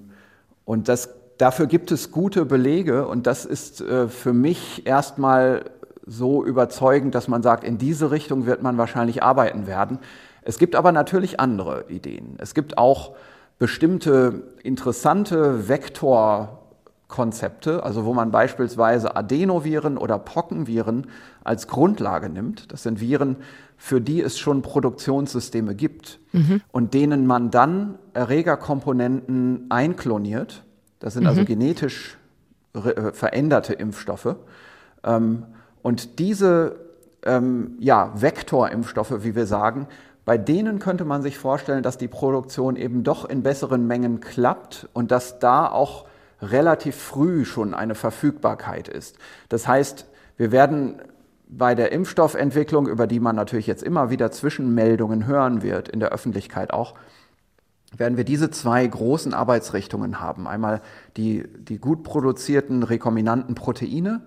und 0.66 0.88
das, 0.88 1.10
dafür 1.38 1.68
gibt 1.68 1.92
es 1.92 2.12
gute 2.12 2.46
Belege 2.46 3.08
und 3.08 3.28
das 3.28 3.46
ist 3.46 3.82
äh, 3.82 4.08
für 4.08 4.34
mich 4.34 4.86
erstmal 4.86 5.72
so 6.06 6.46
überzeugend, 6.46 7.16
dass 7.16 7.28
man 7.28 7.44
sagt, 7.44 7.64
in 7.64 7.78
diese 7.78 8.12
Richtung 8.12 8.46
wird 8.46 8.62
man 8.62 8.78
wahrscheinlich 8.78 9.24
arbeiten 9.24 9.68
werden. 9.68 10.00
Es 10.42 10.60
gibt 10.60 10.76
aber 10.76 10.92
natürlich 10.92 11.40
andere 11.40 11.86
Ideen. 11.90 12.36
Es 12.38 12.54
gibt 12.54 12.78
auch 12.78 13.16
bestimmte 13.58 14.44
interessante 14.64 15.68
Vektorkonzepte, 15.68 17.84
also 17.84 18.06
wo 18.06 18.14
man 18.14 18.32
beispielsweise 18.32 19.16
Adenoviren 19.16 19.98
oder 19.98 20.20
Pockenviren 20.20 21.08
als 21.44 21.68
Grundlage 21.68 22.30
nimmt. 22.30 22.72
Das 22.72 22.84
sind 22.84 23.00
Viren, 23.00 23.38
für 23.78 24.02
die 24.02 24.22
es 24.22 24.38
schon 24.38 24.62
Produktionssysteme 24.62 25.74
gibt 25.74 26.20
mhm. 26.34 26.62
und 26.72 26.94
denen 26.94 27.26
man 27.26 27.50
dann 27.50 27.98
Erregerkomponenten 28.14 29.66
einkloniert. 29.70 30.64
Das 31.00 31.14
sind 31.14 31.26
also 31.26 31.42
mhm. 31.42 31.48
also 31.48 31.54
genetisch 31.54 32.18
äh, 32.74 33.14
veränderte 33.14 33.74
Impfstoffe. 33.74 34.36
Ähm, 35.04 35.46
und 35.86 36.18
diese 36.18 36.78
ähm, 37.22 37.76
ja, 37.78 38.12
Vektorimpfstoffe, 38.16 39.24
wie 39.24 39.36
wir 39.36 39.46
sagen, 39.46 39.86
bei 40.26 40.36
denen 40.36 40.80
könnte 40.80 41.06
man 41.06 41.22
sich 41.22 41.38
vorstellen, 41.38 41.84
dass 41.84 42.00
die 42.00 42.08
Produktion 42.08 42.76
eben 42.76 43.04
doch 43.04 43.24
in 43.24 43.44
besseren 43.44 43.86
Mengen 43.86 44.20
klappt 44.20 44.90
und 44.94 45.12
dass 45.12 45.38
da 45.38 45.70
auch 45.70 46.06
relativ 46.42 46.96
früh 46.96 47.46
schon 47.46 47.76
eine 47.76 47.94
Verfügbarkeit 47.94 48.88
ist. 48.88 49.20
Das 49.48 49.68
heißt, 49.68 50.08
wir 50.38 50.52
werden 50.52 51.04
bei 51.48 51.76
der 51.76 51.92
Impfstoffentwicklung, 51.92 52.88
über 52.88 53.06
die 53.06 53.20
man 53.20 53.36
natürlich 53.36 53.68
jetzt 53.68 53.84
immer 53.84 54.10
wieder 54.10 54.32
Zwischenmeldungen 54.32 55.28
hören 55.28 55.62
wird, 55.62 55.88
in 55.88 56.00
der 56.00 56.10
Öffentlichkeit 56.10 56.74
auch, 56.74 56.96
werden 57.96 58.18
wir 58.18 58.24
diese 58.24 58.50
zwei 58.50 58.88
großen 58.88 59.36
Arbeitsrichtungen 59.36 60.20
haben. 60.20 60.48
Einmal 60.48 60.82
die, 61.16 61.44
die 61.60 61.78
gut 61.78 62.02
produzierten 62.02 62.82
rekombinanten 62.82 63.54
Proteine, 63.54 64.24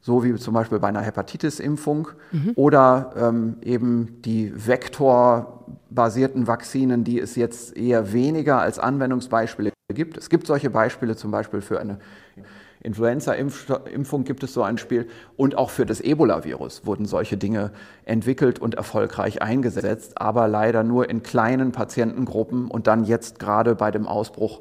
so 0.00 0.22
wie 0.22 0.34
zum 0.36 0.54
Beispiel 0.54 0.78
bei 0.78 0.88
einer 0.88 1.00
Hepatitis-Impfung 1.00 2.08
mhm. 2.32 2.52
oder 2.54 3.12
ähm, 3.16 3.56
eben 3.62 4.22
die 4.22 4.52
vektorbasierten 4.54 6.46
Vakzinen, 6.46 7.04
die 7.04 7.18
es 7.18 7.36
jetzt 7.36 7.76
eher 7.76 8.12
weniger 8.12 8.60
als 8.60 8.78
Anwendungsbeispiele 8.78 9.72
gibt. 9.92 10.16
Es 10.16 10.30
gibt 10.30 10.46
solche 10.46 10.70
Beispiele 10.70 11.16
zum 11.16 11.30
Beispiel 11.30 11.60
für 11.60 11.80
eine 11.80 11.98
Influenza-Impfung 12.86 14.24
gibt 14.24 14.44
es 14.44 14.54
so 14.54 14.62
ein 14.62 14.78
Spiel. 14.78 15.08
Und 15.36 15.56
auch 15.58 15.70
für 15.70 15.84
das 15.84 16.00
Ebola-Virus 16.00 16.86
wurden 16.86 17.04
solche 17.04 17.36
Dinge 17.36 17.72
entwickelt 18.04 18.60
und 18.60 18.76
erfolgreich 18.76 19.42
eingesetzt, 19.42 20.20
aber 20.20 20.46
leider 20.46 20.84
nur 20.84 21.10
in 21.10 21.24
kleinen 21.24 21.72
Patientengruppen 21.72 22.68
und 22.68 22.86
dann 22.86 23.04
jetzt 23.04 23.40
gerade 23.40 23.74
bei 23.74 23.90
dem 23.90 24.06
Ausbruch 24.06 24.60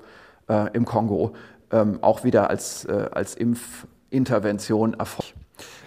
äh, 0.50 0.72
im 0.74 0.86
Kongo 0.86 1.34
ähm, 1.72 2.00
auch 2.02 2.24
wieder 2.24 2.50
als, 2.50 2.86
äh, 2.86 3.10
als 3.12 3.36
Impfintervention 4.10 4.94
erfolgt. 4.94 5.34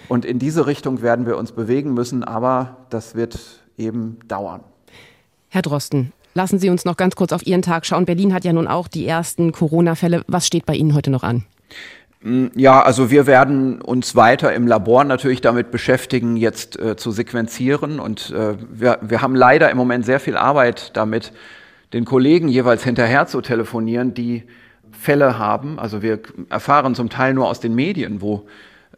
Und 0.08 0.24
in 0.24 0.38
diese 0.38 0.66
Richtung 0.66 1.02
werden 1.02 1.26
wir 1.26 1.36
uns 1.36 1.52
bewegen 1.52 1.92
müssen, 1.92 2.24
aber 2.24 2.78
das 2.90 3.14
wird 3.14 3.38
eben 3.76 4.18
dauern. 4.26 4.62
Herr 5.50 5.62
Drosten, 5.62 6.12
lassen 6.34 6.58
Sie 6.58 6.70
uns 6.70 6.84
noch 6.84 6.96
ganz 6.96 7.14
kurz 7.14 7.32
auf 7.32 7.46
Ihren 7.46 7.62
Tag 7.62 7.84
schauen. 7.86 8.06
Berlin 8.06 8.32
hat 8.32 8.44
ja 8.44 8.52
nun 8.52 8.66
auch 8.66 8.88
die 8.88 9.06
ersten 9.06 9.52
Corona-Fälle. 9.52 10.24
Was 10.26 10.46
steht 10.46 10.66
bei 10.66 10.74
Ihnen 10.74 10.94
heute 10.94 11.10
noch 11.10 11.22
an? 11.22 11.44
Mm, 12.22 12.46
ja, 12.54 12.82
also 12.82 13.10
wir 13.10 13.26
werden 13.26 13.80
uns 13.82 14.16
weiter 14.16 14.52
im 14.54 14.66
Labor 14.66 15.04
natürlich 15.04 15.40
damit 15.40 15.70
beschäftigen, 15.70 16.36
jetzt 16.36 16.78
äh, 16.78 16.96
zu 16.96 17.10
sequenzieren. 17.10 18.00
Und 18.00 18.30
äh, 18.30 18.56
wir, 18.70 18.98
wir 19.02 19.20
haben 19.22 19.34
leider 19.34 19.70
im 19.70 19.76
Moment 19.76 20.06
sehr 20.06 20.20
viel 20.20 20.36
Arbeit 20.36 20.96
damit, 20.96 21.32
den 21.92 22.04
Kollegen 22.04 22.48
jeweils 22.48 22.84
hinterher 22.84 23.26
zu 23.26 23.40
telefonieren, 23.40 24.14
die 24.14 24.44
Fälle 24.92 25.38
haben. 25.38 25.78
Also 25.78 26.02
wir 26.02 26.20
erfahren 26.48 26.94
zum 26.94 27.08
Teil 27.10 27.34
nur 27.34 27.48
aus 27.48 27.60
den 27.60 27.74
Medien, 27.74 28.20
wo 28.20 28.46